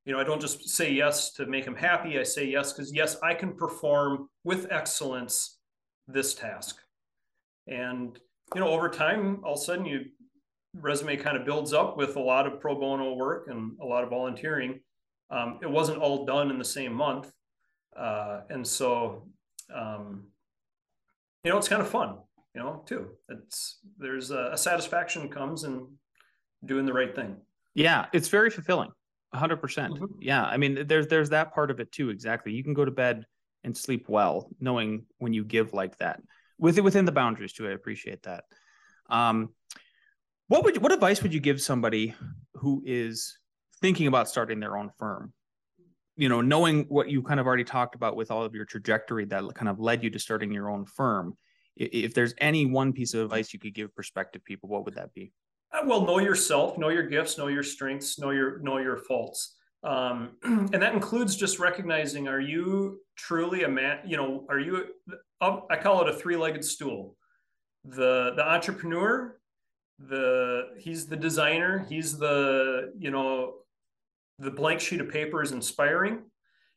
you 0.05 0.13
know, 0.13 0.19
I 0.19 0.23
don't 0.23 0.41
just 0.41 0.69
say 0.69 0.91
yes 0.91 1.31
to 1.33 1.45
make 1.45 1.65
them 1.65 1.75
happy. 1.75 2.19
I 2.19 2.23
say 2.23 2.45
yes 2.45 2.73
because, 2.73 2.93
yes, 2.93 3.17
I 3.23 3.33
can 3.33 3.53
perform 3.53 4.29
with 4.43 4.67
excellence 4.69 5.59
this 6.07 6.33
task. 6.33 6.77
And, 7.67 8.19
you 8.53 8.61
know, 8.61 8.67
over 8.67 8.89
time, 8.89 9.41
all 9.45 9.53
of 9.53 9.59
a 9.59 9.63
sudden, 9.63 9.85
your 9.85 10.01
resume 10.81 11.15
kind 11.15 11.37
of 11.37 11.45
builds 11.45 11.71
up 11.71 11.97
with 11.97 12.15
a 12.17 12.19
lot 12.19 12.47
of 12.47 12.59
pro 12.59 12.75
bono 12.75 13.13
work 13.13 13.47
and 13.49 13.77
a 13.81 13.85
lot 13.85 14.03
of 14.03 14.09
volunteering. 14.09 14.79
Um, 15.29 15.59
it 15.61 15.69
wasn't 15.69 15.99
all 15.99 16.25
done 16.25 16.51
in 16.51 16.57
the 16.57 16.65
same 16.65 16.93
month. 16.93 17.31
Uh, 17.97 18.41
and 18.49 18.65
so, 18.65 19.27
um, 19.73 20.25
you 21.43 21.51
know, 21.51 21.57
it's 21.57 21.67
kind 21.67 21.81
of 21.81 21.89
fun, 21.89 22.17
you 22.55 22.61
know, 22.61 22.83
too. 22.85 23.09
It's 23.29 23.79
there's 23.97 24.31
a, 24.31 24.51
a 24.53 24.57
satisfaction 24.57 25.29
comes 25.29 25.63
in 25.63 25.87
doing 26.65 26.85
the 26.85 26.93
right 26.93 27.15
thing. 27.15 27.37
Yeah, 27.75 28.05
it's 28.13 28.29
very 28.29 28.49
fulfilling. 28.49 28.89
100%. 29.35 29.59
percent 29.59 29.93
mm-hmm. 29.95 30.05
Yeah, 30.19 30.43
I 30.43 30.57
mean 30.57 30.85
there's 30.87 31.07
there's 31.07 31.29
that 31.29 31.53
part 31.55 31.71
of 31.71 31.79
it 31.79 31.91
too 31.91 32.11
exactly. 32.11 32.53
You 32.53 32.63
can 32.63 32.75
go 32.75 32.85
to 32.85 32.91
bed 32.91 33.25
and 33.63 33.75
sleep 33.75 34.07
well 34.09 34.49
knowing 34.59 35.05
when 35.19 35.33
you 35.33 35.43
give 35.43 35.73
like 35.73 35.97
that 35.97 36.21
within 36.59 36.83
within 36.83 37.05
the 37.05 37.11
boundaries 37.11 37.53
too 37.53 37.67
i 37.67 37.71
appreciate 37.71 38.23
that 38.23 38.43
um, 39.09 39.49
what 40.47 40.63
would 40.63 40.77
what 40.77 40.91
advice 40.91 41.21
would 41.21 41.33
you 41.33 41.39
give 41.39 41.61
somebody 41.61 42.13
who 42.55 42.81
is 42.85 43.37
thinking 43.83 44.07
about 44.07 44.29
starting 44.29 44.61
their 44.61 44.77
own 44.77 44.89
firm. 44.97 45.33
You 46.15 46.29
know 46.29 46.41
knowing 46.41 46.85
what 46.89 47.09
you 47.09 47.21
kind 47.21 47.39
of 47.39 47.45
already 47.45 47.63
talked 47.63 47.95
about 47.95 48.15
with 48.15 48.31
all 48.31 48.43
of 48.43 48.55
your 48.55 48.65
trajectory 48.65 49.25
that 49.25 49.43
kind 49.55 49.67
of 49.67 49.79
led 49.79 50.03
you 50.03 50.09
to 50.11 50.19
starting 50.19 50.51
your 50.51 50.69
own 50.69 50.85
firm 50.85 51.35
if 51.75 52.13
there's 52.13 52.35
any 52.37 52.67
one 52.67 52.93
piece 52.93 53.15
of 53.15 53.21
advice 53.21 53.51
you 53.51 53.59
could 53.59 53.73
give 53.73 53.93
prospective 53.95 54.45
people 54.45 54.69
what 54.69 54.85
would 54.85 54.93
that 54.93 55.11
be? 55.13 55.31
Uh, 55.73 55.81
well 55.85 56.05
know 56.05 56.19
yourself 56.19 56.77
know 56.77 56.89
your 56.89 57.03
gifts 57.03 57.37
know 57.37 57.47
your 57.47 57.63
strengths 57.63 58.19
know 58.19 58.29
your 58.29 58.59
know 58.59 58.77
your 58.77 58.97
faults. 58.97 59.55
Um, 59.83 60.37
and 60.43 60.81
that 60.81 60.93
includes 60.93 61.35
just 61.35 61.59
recognizing 61.59 62.27
are 62.27 62.39
you 62.39 63.01
truly 63.17 63.63
a 63.63 63.67
man 63.67 63.99
you 64.05 64.17
know 64.17 64.45
are 64.49 64.59
you 64.59 64.85
i 65.41 65.75
call 65.75 66.01
it 66.03 66.09
a 66.09 66.13
three-legged 66.13 66.63
stool. 66.63 67.17
The 67.83 68.33
the 68.35 68.47
entrepreneur 68.47 69.39
the 69.99 70.69
he's 70.77 71.07
the 71.07 71.17
designer 71.17 71.85
he's 71.89 72.17
the 72.17 72.93
you 72.97 73.09
know 73.09 73.55
the 74.43 74.51
blank 74.51 74.79
sheet 74.79 75.01
of 75.01 75.09
paper 75.09 75.41
is 75.41 75.51
inspiring 75.51 76.21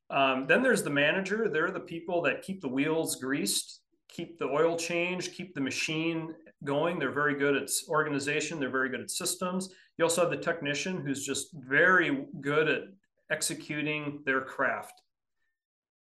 um, 0.09 0.47
then 0.47 0.63
there's 0.63 0.83
the 0.83 0.91
manager 0.91 1.49
they're 1.49 1.71
the 1.71 1.81
people 1.81 2.23
that 2.23 2.43
keep 2.43 2.61
the 2.61 2.69
wheels 2.69 3.17
greased 3.17 3.81
keep 4.09 4.39
the 4.39 4.47
oil 4.47 4.77
changed 4.77 5.33
keep 5.33 5.55
the 5.55 5.61
machine 5.61 6.35
going. 6.65 6.99
They're 6.99 7.11
very 7.13 7.35
good 7.35 7.57
at 7.57 7.69
organization. 7.89 8.59
They're 8.59 8.71
very 8.71 8.89
good 8.89 9.01
at 9.01 9.11
systems. 9.11 9.71
You 9.99 10.05
also 10.05 10.23
have 10.23 10.31
the 10.31 10.37
technician 10.37 11.01
who's 11.01 11.25
just 11.25 11.53
very 11.55 12.27
good 12.41 12.69
at 12.69 12.83
executing 13.31 14.21
their 14.25 14.41
craft. 14.41 15.03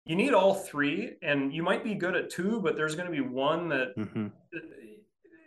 You 0.06 0.15
need 0.15 0.34
all 0.34 0.54
three, 0.54 1.13
and 1.21 1.54
you 1.54 1.63
might 1.63 1.84
be 1.84 1.95
good 1.95 2.15
at 2.15 2.30
two, 2.30 2.60
but 2.62 2.76
there's 2.76 2.95
going 2.95 3.06
to 3.06 3.12
be 3.12 3.21
one 3.21 3.69
that 3.69 3.95
mm-hmm. 3.97 4.28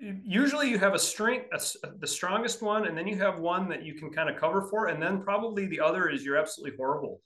Usually 0.00 0.68
you 0.68 0.78
have 0.78 0.94
a 0.94 0.98
strength, 0.98 1.46
a, 1.52 1.88
the 1.98 2.06
strongest 2.06 2.62
one, 2.62 2.86
and 2.86 2.96
then 2.96 3.06
you 3.06 3.16
have 3.18 3.38
one 3.38 3.68
that 3.68 3.84
you 3.84 3.94
can 3.94 4.10
kind 4.10 4.28
of 4.28 4.36
cover 4.36 4.62
for, 4.62 4.86
and 4.86 5.02
then 5.02 5.22
probably 5.22 5.66
the 5.66 5.80
other 5.80 6.08
is 6.08 6.24
you're 6.24 6.36
absolutely 6.36 6.76
horrible. 6.76 7.20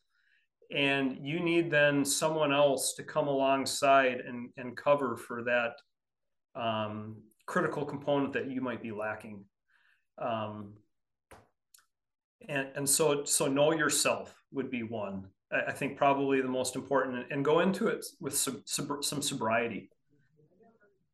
And 0.75 1.19
you 1.27 1.41
need 1.41 1.71
then 1.71 2.05
someone 2.05 2.53
else 2.53 2.95
to 2.95 3.03
come 3.03 3.27
alongside 3.27 4.21
and, 4.21 4.51
and 4.57 4.77
cover 4.77 5.17
for 5.17 5.43
that 5.43 5.77
um, 6.55 7.17
critical 7.47 7.85
component 7.85 8.33
that 8.35 8.49
you 8.49 8.61
might 8.61 8.83
be 8.83 8.93
lacking. 8.93 9.45
Um, 10.19 10.75
and, 12.49 12.69
and 12.77 12.89
so 12.89 13.25
so 13.25 13.47
know 13.47 13.73
yourself 13.73 14.35
would 14.53 14.71
be 14.71 14.83
one. 14.83 15.27
I, 15.53 15.71
I 15.71 15.73
think 15.73 15.97
probably 15.97 16.41
the 16.41 16.49
most 16.49 16.77
important 16.77 17.27
and 17.31 17.45
go 17.45 17.61
into 17.61 17.89
it 17.89 18.05
with 18.21 18.37
some 18.37 18.63
some 18.67 19.23
sobriety 19.23 19.91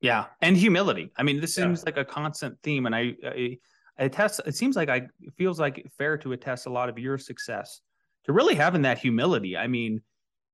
yeah 0.01 0.27
and 0.43 0.57
humility 0.57 1.11
i 1.17 1.23
mean 1.23 1.41
this 1.41 1.55
seems 1.55 1.81
yeah. 1.81 1.85
like 1.87 1.97
a 1.97 2.05
constant 2.05 2.57
theme 2.63 2.87
and 2.87 2.95
I, 2.95 3.15
I 3.25 3.59
I 3.99 4.05
attest 4.05 4.41
it 4.47 4.55
seems 4.55 4.77
like 4.77 4.89
I 4.89 4.97
it 5.21 5.33
feels 5.37 5.59
like 5.59 5.87
fair 5.97 6.19
to 6.19 6.33
attest 6.33 6.67
a 6.67 6.71
lot 6.71 6.89
of 6.89 6.99
your 6.99 7.19
success 7.19 7.81
to 8.25 8.33
really 8.33 8.55
having 8.55 8.83
that 8.83 8.99
humility. 8.99 9.57
I 9.57 9.67
mean, 9.67 10.03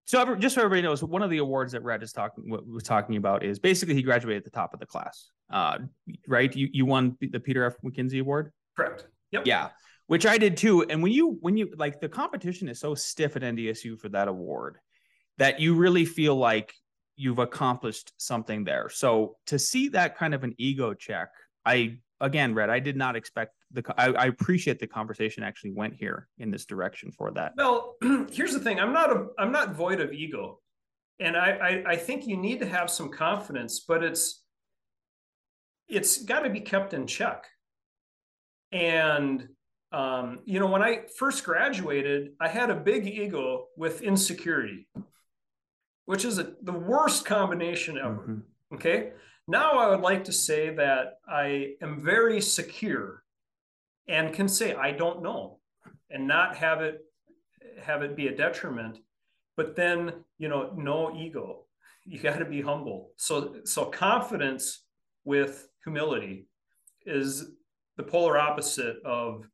so 0.05 0.35
just 0.37 0.55
so 0.55 0.63
everybody 0.63 0.83
knows, 0.83 1.03
one 1.03 1.23
of 1.23 1.31
the 1.31 1.39
awards 1.39 1.73
that 1.73 1.83
Rhett 1.83 2.03
is 2.03 2.13
talking 2.13 2.45
was 2.49 2.83
talking 2.83 3.17
about 3.17 3.43
is 3.43 3.59
basically 3.59 3.95
he 3.95 4.03
graduated 4.03 4.43
at 4.43 4.45
the 4.45 4.51
top 4.51 4.75
of 4.75 4.81
the 4.81 4.87
class. 4.87 5.31
Uh, 5.51 5.79
right? 6.29 6.55
You 6.55 6.69
you 6.73 6.87
won 6.87 7.17
the 7.21 7.41
Peter 7.41 7.65
F. 7.65 7.75
McKenzie 7.85 8.21
Award. 8.21 8.53
Correct. 8.77 9.07
Yep. 9.33 9.47
Yeah, 9.47 9.71
which 10.07 10.27
I 10.27 10.39
did 10.39 10.57
too. 10.57 10.85
And 10.85 11.03
when 11.03 11.13
you 11.13 11.39
when 11.41 11.57
you 11.57 11.73
like 11.77 12.01
the 12.01 12.09
competition 12.09 12.69
is 12.69 12.79
so 12.79 12.95
stiff 12.95 13.37
at 13.37 13.43
NDSU 13.43 13.99
for 13.99 14.09
that 14.11 14.29
award 14.29 14.79
that 15.39 15.61
you 15.61 15.75
really 15.75 16.05
feel 16.05 16.37
like 16.37 16.75
you've 17.23 17.39
accomplished 17.39 18.13
something 18.17 18.65
there. 18.65 18.89
So 18.89 19.37
to 19.47 19.59
see 19.59 19.89
that 19.91 20.19
kind 20.19 20.35
of 20.35 20.43
an 20.43 20.55
ego 20.59 20.93
check, 20.93 21.29
I 21.65 21.99
again, 22.21 22.53
Rhett, 22.53 22.69
I 22.69 22.81
did 22.81 22.97
not 22.97 23.15
expect 23.15 23.55
the. 23.71 23.85
I, 23.97 24.13
I, 24.13 24.27
appreciate 24.27 24.81
the 24.81 24.89
conversation 24.89 25.45
actually 25.45 25.71
went 25.71 25.95
here 25.95 26.29
in 26.39 26.51
this 26.51 26.67
direction 26.67 27.13
for 27.13 27.31
that. 27.33 27.53
Well, 27.57 27.95
here's 28.33 28.53
the 28.53 28.59
thing: 28.59 28.81
I'm 28.81 28.93
not 28.93 29.11
a, 29.11 29.27
I'm 29.39 29.53
not 29.53 29.75
void 29.75 30.01
of 30.01 30.13
ego, 30.13 30.59
and 31.21 31.37
I, 31.37 31.51
I, 31.87 31.93
I 31.93 31.97
think 31.97 32.27
you 32.27 32.37
need 32.37 32.59
to 32.61 32.67
have 32.67 32.91
some 32.91 33.11
confidence, 33.11 33.85
but 33.87 34.03
it's, 34.03 34.43
it's 35.89 36.23
got 36.25 36.41
to 36.41 36.51
be 36.51 36.61
kept 36.61 36.93
in 36.93 37.07
check. 37.07 37.47
And 38.73 39.49
um, 39.93 40.41
you 40.45 40.59
know, 40.59 40.67
when 40.67 40.83
I 40.83 41.03
first 41.17 41.45
graduated, 41.45 42.31
I 42.41 42.49
had 42.49 42.71
a 42.71 42.75
big 42.75 43.07
ego 43.07 43.67
with 43.77 44.03
insecurity, 44.03 44.89
which 46.07 46.25
is 46.25 46.39
a, 46.39 46.55
the 46.63 46.73
worst 46.73 47.25
combination 47.25 47.99
ever. 47.99 48.23
Mm-hmm. 48.23 48.75
Okay 48.75 49.13
now 49.49 49.79
I 49.79 49.89
would 49.91 50.01
like 50.01 50.25
to 50.25 50.33
say 50.33 50.75
that 50.75 51.19
I 51.29 51.75
am 51.83 52.03
very 52.03 52.41
secure 52.41 53.25
and 54.09 54.33
can 54.33 54.49
say 54.49 54.75
I 54.75 54.93
don't 54.93 55.23
know 55.23 55.59
and 56.11 56.27
not 56.27 56.57
have 56.57 56.81
it 56.81 57.05
have 57.81 58.03
it 58.03 58.17
be 58.17 58.29
a 58.29 58.37
detriment. 58.37 58.99
But 59.57 59.77
then, 59.77 60.13
you 60.39 60.49
know, 60.49 60.73
no 60.77 61.15
ego. 61.17 61.65
You 62.05 62.19
got 62.29 62.39
to 62.39 62.45
be 62.45 62.61
humble. 62.61 63.11
So 63.17 63.57
so 63.65 63.87
confidence 63.87 64.85
with 65.25 65.69
humility 65.85 66.47
is 67.05 67.51
the 67.97 68.03
polar 68.03 68.39
opposite 68.39 68.97
of, 69.05 69.45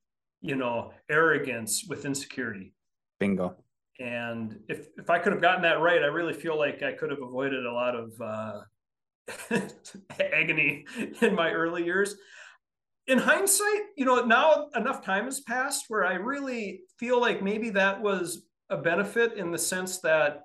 you 0.40 0.54
know, 0.54 0.92
arrogance 1.10 1.84
with 1.88 2.04
insecurity. 2.04 2.74
Bingo. 3.18 3.56
And 3.98 4.60
if 4.68 4.88
if 4.96 5.10
I 5.10 5.18
could 5.18 5.32
have 5.32 5.42
gotten 5.42 5.62
that 5.62 5.80
right, 5.80 6.02
I 6.02 6.06
really 6.06 6.32
feel 6.32 6.56
like 6.56 6.82
I 6.82 6.92
could 6.92 7.10
have 7.10 7.22
avoided 7.22 7.66
a 7.66 7.72
lot 7.72 7.96
of 7.96 8.12
uh, 8.20 8.60
agony 10.20 10.84
in 11.20 11.34
my 11.34 11.50
early 11.50 11.84
years. 11.84 12.14
In 13.08 13.18
hindsight, 13.18 13.82
you 13.96 14.04
know, 14.04 14.24
now 14.24 14.68
enough 14.76 15.02
time 15.02 15.24
has 15.24 15.40
passed 15.40 15.86
where 15.88 16.04
I 16.04 16.14
really 16.14 16.82
feel 16.98 17.20
like 17.20 17.42
maybe 17.42 17.70
that 17.70 18.00
was 18.00 18.46
a 18.70 18.76
benefit 18.76 19.34
in 19.34 19.50
the 19.50 19.58
sense 19.58 20.00
that 20.00 20.42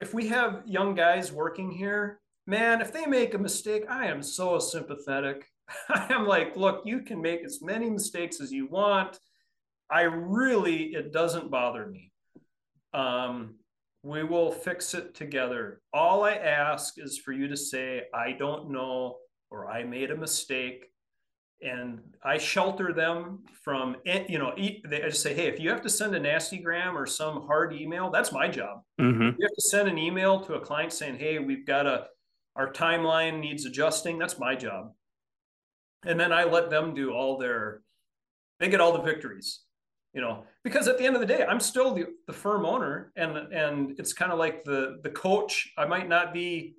if 0.00 0.14
we 0.14 0.28
have 0.28 0.62
young 0.66 0.94
guys 0.94 1.32
working 1.32 1.70
here, 1.70 2.20
man, 2.46 2.80
if 2.80 2.92
they 2.92 3.06
make 3.06 3.34
a 3.34 3.38
mistake, 3.38 3.84
I 3.88 4.06
am 4.06 4.22
so 4.22 4.58
sympathetic. 4.58 5.46
I 5.88 6.06
am 6.10 6.26
like, 6.26 6.56
look, 6.56 6.82
you 6.84 7.00
can 7.00 7.20
make 7.20 7.44
as 7.44 7.60
many 7.60 7.90
mistakes 7.90 8.40
as 8.40 8.52
you 8.52 8.68
want. 8.68 9.18
I 9.90 10.02
really, 10.02 10.94
it 10.94 11.12
doesn't 11.12 11.50
bother 11.50 11.86
me. 11.86 12.12
Um, 12.96 13.56
we 14.02 14.22
will 14.22 14.50
fix 14.50 14.94
it 14.94 15.14
together. 15.14 15.82
All 15.92 16.24
I 16.24 16.32
ask 16.32 16.94
is 16.96 17.18
for 17.18 17.32
you 17.32 17.46
to 17.48 17.56
say, 17.56 18.04
I 18.14 18.32
don't 18.32 18.70
know, 18.70 19.16
or 19.50 19.70
I 19.70 19.84
made 19.84 20.10
a 20.10 20.16
mistake. 20.16 20.86
And 21.62 22.00
I 22.22 22.38
shelter 22.38 22.92
them 22.92 23.40
from, 23.62 23.96
you 24.04 24.38
know, 24.38 24.52
I 24.56 24.80
just 24.84 25.22
say, 25.22 25.34
hey, 25.34 25.46
if 25.46 25.58
you 25.58 25.70
have 25.70 25.82
to 25.82 25.88
send 25.88 26.14
a 26.14 26.20
nasty 26.20 26.58
gram 26.58 26.96
or 26.96 27.06
some 27.06 27.46
hard 27.46 27.72
email, 27.72 28.10
that's 28.10 28.30
my 28.30 28.46
job. 28.46 28.82
Mm-hmm. 29.00 29.22
you 29.22 29.46
have 29.46 29.54
to 29.54 29.62
send 29.62 29.88
an 29.88 29.98
email 29.98 30.40
to 30.40 30.54
a 30.54 30.60
client 30.60 30.92
saying, 30.92 31.16
hey, 31.16 31.38
we've 31.38 31.66
got 31.66 31.86
a, 31.86 32.06
our 32.56 32.72
timeline 32.72 33.40
needs 33.40 33.64
adjusting, 33.64 34.18
that's 34.18 34.38
my 34.38 34.54
job. 34.54 34.92
And 36.04 36.20
then 36.20 36.32
I 36.32 36.44
let 36.44 36.70
them 36.70 36.94
do 36.94 37.12
all 37.12 37.38
their, 37.38 37.80
they 38.60 38.68
get 38.68 38.80
all 38.80 38.92
the 38.92 39.02
victories 39.02 39.65
you 40.16 40.20
know 40.20 40.42
because 40.64 40.88
at 40.88 40.98
the 40.98 41.04
end 41.04 41.14
of 41.14 41.20
the 41.20 41.26
day 41.26 41.44
i'm 41.48 41.60
still 41.60 41.94
the, 41.94 42.06
the 42.26 42.32
firm 42.32 42.66
owner 42.66 43.12
and 43.16 43.36
and 43.52 43.94
it's 44.00 44.12
kind 44.12 44.32
of 44.32 44.38
like 44.38 44.64
the 44.64 44.98
the 45.04 45.10
coach 45.10 45.72
i 45.78 45.84
might 45.84 46.08
not 46.08 46.34
be 46.34 46.74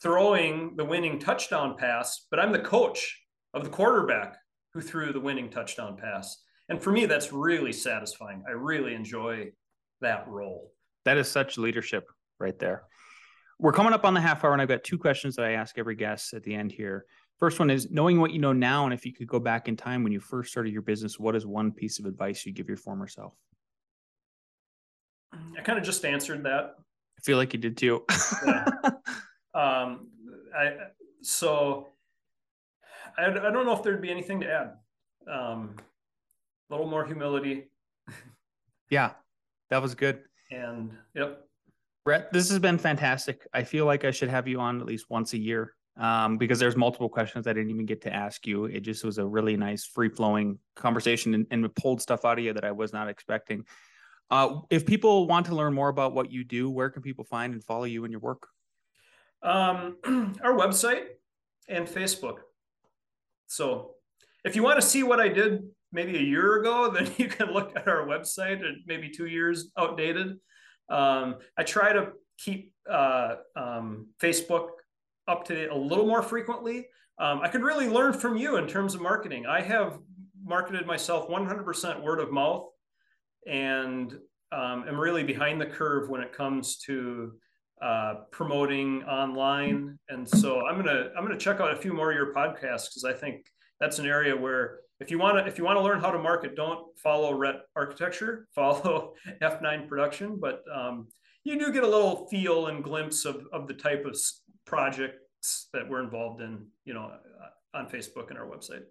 throwing 0.00 0.76
the 0.76 0.84
winning 0.84 1.18
touchdown 1.18 1.76
pass 1.76 2.26
but 2.30 2.38
i'm 2.38 2.52
the 2.52 2.58
coach 2.60 3.18
of 3.54 3.64
the 3.64 3.70
quarterback 3.70 4.36
who 4.72 4.80
threw 4.80 5.12
the 5.12 5.20
winning 5.20 5.50
touchdown 5.50 5.96
pass. 5.96 6.42
And 6.68 6.80
for 6.80 6.92
me 6.92 7.06
that's 7.06 7.32
really 7.32 7.72
satisfying. 7.72 8.42
I 8.46 8.52
really 8.52 8.94
enjoy 8.94 9.50
that 10.00 10.28
role. 10.28 10.72
That 11.04 11.18
is 11.18 11.28
such 11.28 11.58
leadership 11.58 12.04
right 12.38 12.58
there. 12.58 12.84
We're 13.58 13.72
coming 13.72 13.92
up 13.92 14.04
on 14.04 14.14
the 14.14 14.20
half 14.20 14.44
hour 14.44 14.52
and 14.52 14.62
i've 14.62 14.68
got 14.68 14.84
two 14.84 14.98
questions 14.98 15.34
that 15.34 15.44
i 15.44 15.52
ask 15.52 15.78
every 15.78 15.96
guest 15.96 16.32
at 16.32 16.44
the 16.44 16.54
end 16.54 16.70
here 16.70 17.06
First 17.38 17.60
one 17.60 17.70
is 17.70 17.90
knowing 17.90 18.20
what 18.20 18.32
you 18.32 18.40
know 18.40 18.52
now, 18.52 18.84
and 18.84 18.92
if 18.92 19.06
you 19.06 19.12
could 19.12 19.28
go 19.28 19.38
back 19.38 19.68
in 19.68 19.76
time 19.76 20.02
when 20.02 20.12
you 20.12 20.18
first 20.18 20.50
started 20.50 20.72
your 20.72 20.82
business, 20.82 21.20
what 21.20 21.36
is 21.36 21.46
one 21.46 21.70
piece 21.70 22.00
of 22.00 22.06
advice 22.06 22.44
you 22.44 22.52
give 22.52 22.66
your 22.66 22.76
former 22.76 23.06
self? 23.06 23.34
I 25.32 25.60
kind 25.62 25.78
of 25.78 25.84
just 25.84 26.04
answered 26.04 26.42
that. 26.44 26.74
I 26.78 27.20
feel 27.22 27.36
like 27.36 27.52
you 27.52 27.60
did 27.60 27.76
too. 27.76 28.04
yeah. 28.46 28.66
Um, 29.54 30.10
I 30.56 30.74
so 31.22 31.88
I, 33.16 33.26
I 33.26 33.50
don't 33.50 33.66
know 33.66 33.72
if 33.72 33.82
there'd 33.82 34.00
be 34.00 34.10
anything 34.10 34.40
to 34.40 34.46
add. 34.46 34.72
Um, 35.28 35.74
a 36.70 36.74
little 36.74 36.88
more 36.88 37.04
humility. 37.04 37.64
yeah, 38.90 39.12
that 39.70 39.82
was 39.82 39.96
good. 39.96 40.20
And 40.52 40.92
yep. 41.14 41.40
Rhett, 42.06 42.32
this 42.32 42.50
has 42.50 42.60
been 42.60 42.78
fantastic. 42.78 43.48
I 43.52 43.64
feel 43.64 43.84
like 43.84 44.04
I 44.04 44.12
should 44.12 44.28
have 44.28 44.46
you 44.46 44.60
on 44.60 44.80
at 44.80 44.86
least 44.86 45.06
once 45.10 45.32
a 45.32 45.38
year 45.38 45.74
um, 45.98 46.38
because 46.38 46.58
there's 46.58 46.76
multiple 46.76 47.08
questions 47.08 47.46
I 47.46 47.52
didn't 47.52 47.70
even 47.70 47.84
get 47.84 48.00
to 48.02 48.14
ask 48.14 48.46
you. 48.46 48.66
It 48.66 48.80
just 48.80 49.04
was 49.04 49.18
a 49.18 49.26
really 49.26 49.56
nice, 49.56 49.84
free 49.84 50.08
flowing 50.08 50.58
conversation 50.76 51.34
and, 51.34 51.46
and 51.50 51.74
pulled 51.74 52.00
stuff 52.00 52.24
out 52.24 52.38
of 52.38 52.44
you 52.44 52.52
that 52.52 52.64
I 52.64 52.72
was 52.72 52.92
not 52.92 53.08
expecting. 53.08 53.64
Uh, 54.30 54.60
if 54.70 54.86
people 54.86 55.26
want 55.26 55.46
to 55.46 55.54
learn 55.54 55.74
more 55.74 55.88
about 55.88 56.14
what 56.14 56.30
you 56.30 56.44
do, 56.44 56.70
where 56.70 56.90
can 56.90 57.02
people 57.02 57.24
find 57.24 57.52
and 57.52 57.64
follow 57.64 57.84
you 57.84 58.04
and 58.04 58.12
your 58.12 58.20
work? 58.20 58.46
Um, 59.42 59.96
our 60.42 60.52
website 60.52 61.04
and 61.68 61.86
Facebook. 61.86 62.38
So 63.46 63.94
if 64.44 64.54
you 64.54 64.62
want 64.62 64.80
to 64.80 64.86
see 64.86 65.02
what 65.02 65.18
I 65.18 65.28
did 65.28 65.62
maybe 65.90 66.16
a 66.16 66.22
year 66.22 66.60
ago, 66.60 66.90
then 66.94 67.10
you 67.16 67.28
can 67.28 67.52
look 67.52 67.74
at 67.74 67.88
our 67.88 68.06
website 68.06 68.64
and 68.64 68.82
maybe 68.86 69.10
two 69.10 69.26
years 69.26 69.72
outdated. 69.76 70.38
Um, 70.88 71.36
I 71.56 71.64
try 71.64 71.92
to 71.92 72.12
keep 72.38 72.72
uh, 72.88 73.36
um, 73.56 74.08
Facebook 74.22 74.68
up 75.28 75.44
to 75.44 75.54
date 75.54 75.70
a 75.70 75.76
little 75.76 76.06
more 76.06 76.22
frequently. 76.22 76.88
Um, 77.20 77.40
I 77.42 77.48
could 77.48 77.62
really 77.62 77.88
learn 77.88 78.12
from 78.12 78.36
you 78.36 78.56
in 78.56 78.66
terms 78.66 78.94
of 78.94 79.00
marketing. 79.00 79.46
I 79.46 79.60
have 79.60 79.98
marketed 80.44 80.86
myself 80.86 81.28
100% 81.28 82.02
word 82.02 82.20
of 82.20 82.32
mouth 82.32 82.66
and 83.46 84.12
um, 84.52 84.84
am 84.88 84.98
really 84.98 85.22
behind 85.22 85.60
the 85.60 85.66
curve 85.66 86.08
when 86.08 86.20
it 86.20 86.32
comes 86.32 86.78
to 86.86 87.32
uh, 87.82 88.14
promoting 88.30 89.04
online. 89.04 89.98
And 90.08 90.28
so 90.28 90.66
I'm 90.66 90.76
gonna 90.76 91.10
I'm 91.16 91.24
gonna 91.24 91.38
check 91.38 91.60
out 91.60 91.72
a 91.72 91.76
few 91.76 91.92
more 91.92 92.10
of 92.10 92.16
your 92.16 92.34
podcasts 92.34 92.88
because 92.88 93.04
I 93.04 93.12
think 93.12 93.46
that's 93.80 93.98
an 93.98 94.06
area 94.06 94.36
where 94.36 94.80
if 95.00 95.10
you 95.10 95.18
want 95.18 95.38
to 95.38 95.46
if 95.46 95.58
you 95.58 95.64
want 95.64 95.76
to 95.76 95.82
learn 95.82 96.00
how 96.00 96.10
to 96.10 96.18
market, 96.18 96.56
don't 96.56 96.86
follow 96.98 97.34
RET 97.34 97.56
Architecture, 97.76 98.48
follow 98.54 99.14
F9 99.42 99.88
Production, 99.88 100.38
but 100.40 100.62
um, 100.74 101.08
you 101.44 101.58
do 101.58 101.72
get 101.72 101.84
a 101.84 101.88
little 101.88 102.26
feel 102.28 102.66
and 102.66 102.82
glimpse 102.82 103.24
of, 103.24 103.46
of 103.52 103.68
the 103.68 103.74
type 103.74 104.04
of 104.04 104.18
project 104.68 105.16
that 105.72 105.88
we're 105.88 106.02
involved 106.02 106.40
in, 106.40 106.66
you 106.84 106.94
know, 106.94 107.10
on 107.74 107.86
Facebook 107.88 108.30
and 108.30 108.38
our 108.38 108.46
website. 108.46 108.82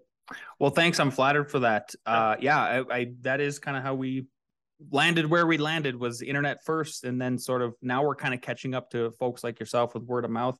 Well, 0.59 0.71
thanks. 0.71 0.99
I'm 0.99 1.11
flattered 1.11 1.49
for 1.49 1.59
that. 1.59 1.93
Uh, 2.05 2.35
yeah, 2.39 2.59
I, 2.59 2.95
I 2.95 3.07
that 3.21 3.39
is 3.39 3.59
kind 3.59 3.77
of 3.77 3.83
how 3.83 3.95
we 3.95 4.27
landed 4.91 5.25
where 5.25 5.47
we 5.47 5.57
landed 5.57 5.95
was 5.95 6.21
internet 6.21 6.63
first, 6.65 7.05
and 7.05 7.21
then 7.21 7.37
sort 7.37 7.61
of 7.61 7.75
now 7.81 8.03
we're 8.03 8.15
kind 8.15 8.33
of 8.33 8.41
catching 8.41 8.73
up 8.73 8.89
to 8.91 9.11
folks 9.11 9.43
like 9.43 9.59
yourself 9.59 9.93
with 9.93 10.03
word 10.03 10.25
of 10.25 10.31
mouth. 10.31 10.57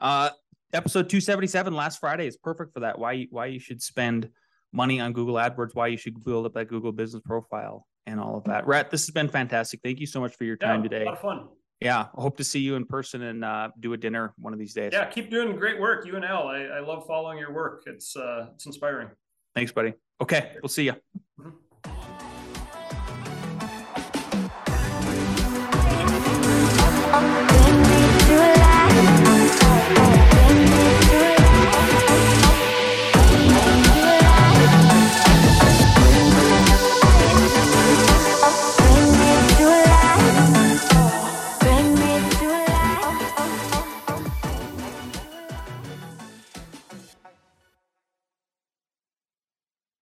Uh, 0.00 0.30
episode 0.72 1.08
277 1.08 1.74
last 1.74 1.98
Friday 1.98 2.26
is 2.26 2.36
perfect 2.36 2.74
for 2.74 2.80
that. 2.80 2.98
Why 2.98 3.26
why 3.30 3.46
you 3.46 3.60
should 3.60 3.80
spend 3.80 4.28
money 4.72 5.00
on 5.00 5.12
Google 5.12 5.36
AdWords, 5.36 5.74
why 5.74 5.86
you 5.86 5.96
should 5.96 6.22
build 6.22 6.44
up 6.44 6.52
that 6.54 6.68
Google 6.68 6.92
business 6.92 7.22
profile 7.24 7.86
and 8.06 8.20
all 8.20 8.36
of 8.36 8.44
that. 8.44 8.66
Rhett, 8.66 8.90
this 8.90 9.06
has 9.06 9.10
been 9.10 9.28
fantastic. 9.28 9.80
Thank 9.82 10.00
you 10.00 10.06
so 10.06 10.20
much 10.20 10.36
for 10.36 10.44
your 10.44 10.56
time 10.56 10.82
yeah, 10.82 10.88
today. 10.88 11.02
A 11.02 11.06
lot 11.06 11.14
of 11.14 11.20
fun. 11.20 11.48
Yeah, 11.80 12.06
I 12.16 12.20
hope 12.20 12.38
to 12.38 12.44
see 12.44 12.60
you 12.60 12.76
in 12.76 12.86
person 12.86 13.22
and 13.22 13.44
uh, 13.44 13.68
do 13.80 13.92
a 13.92 13.96
dinner 13.96 14.32
one 14.38 14.52
of 14.52 14.58
these 14.58 14.72
days. 14.72 14.90
Yeah, 14.92 15.04
keep 15.06 15.30
doing 15.30 15.56
great 15.56 15.78
work, 15.78 16.06
you 16.06 16.16
and 16.16 16.24
Al. 16.24 16.48
I, 16.48 16.62
I 16.62 16.80
love 16.80 17.06
following 17.06 17.38
your 17.38 17.52
work. 17.52 17.82
It's 17.86 18.16
uh, 18.16 18.46
it's 18.54 18.64
inspiring. 18.64 19.10
Thanks, 19.54 19.72
buddy. 19.72 19.92
Okay, 20.20 20.52
we'll 20.62 20.70
see 20.70 20.84
you. 20.84 20.94
Mm-hmm. 21.38 21.50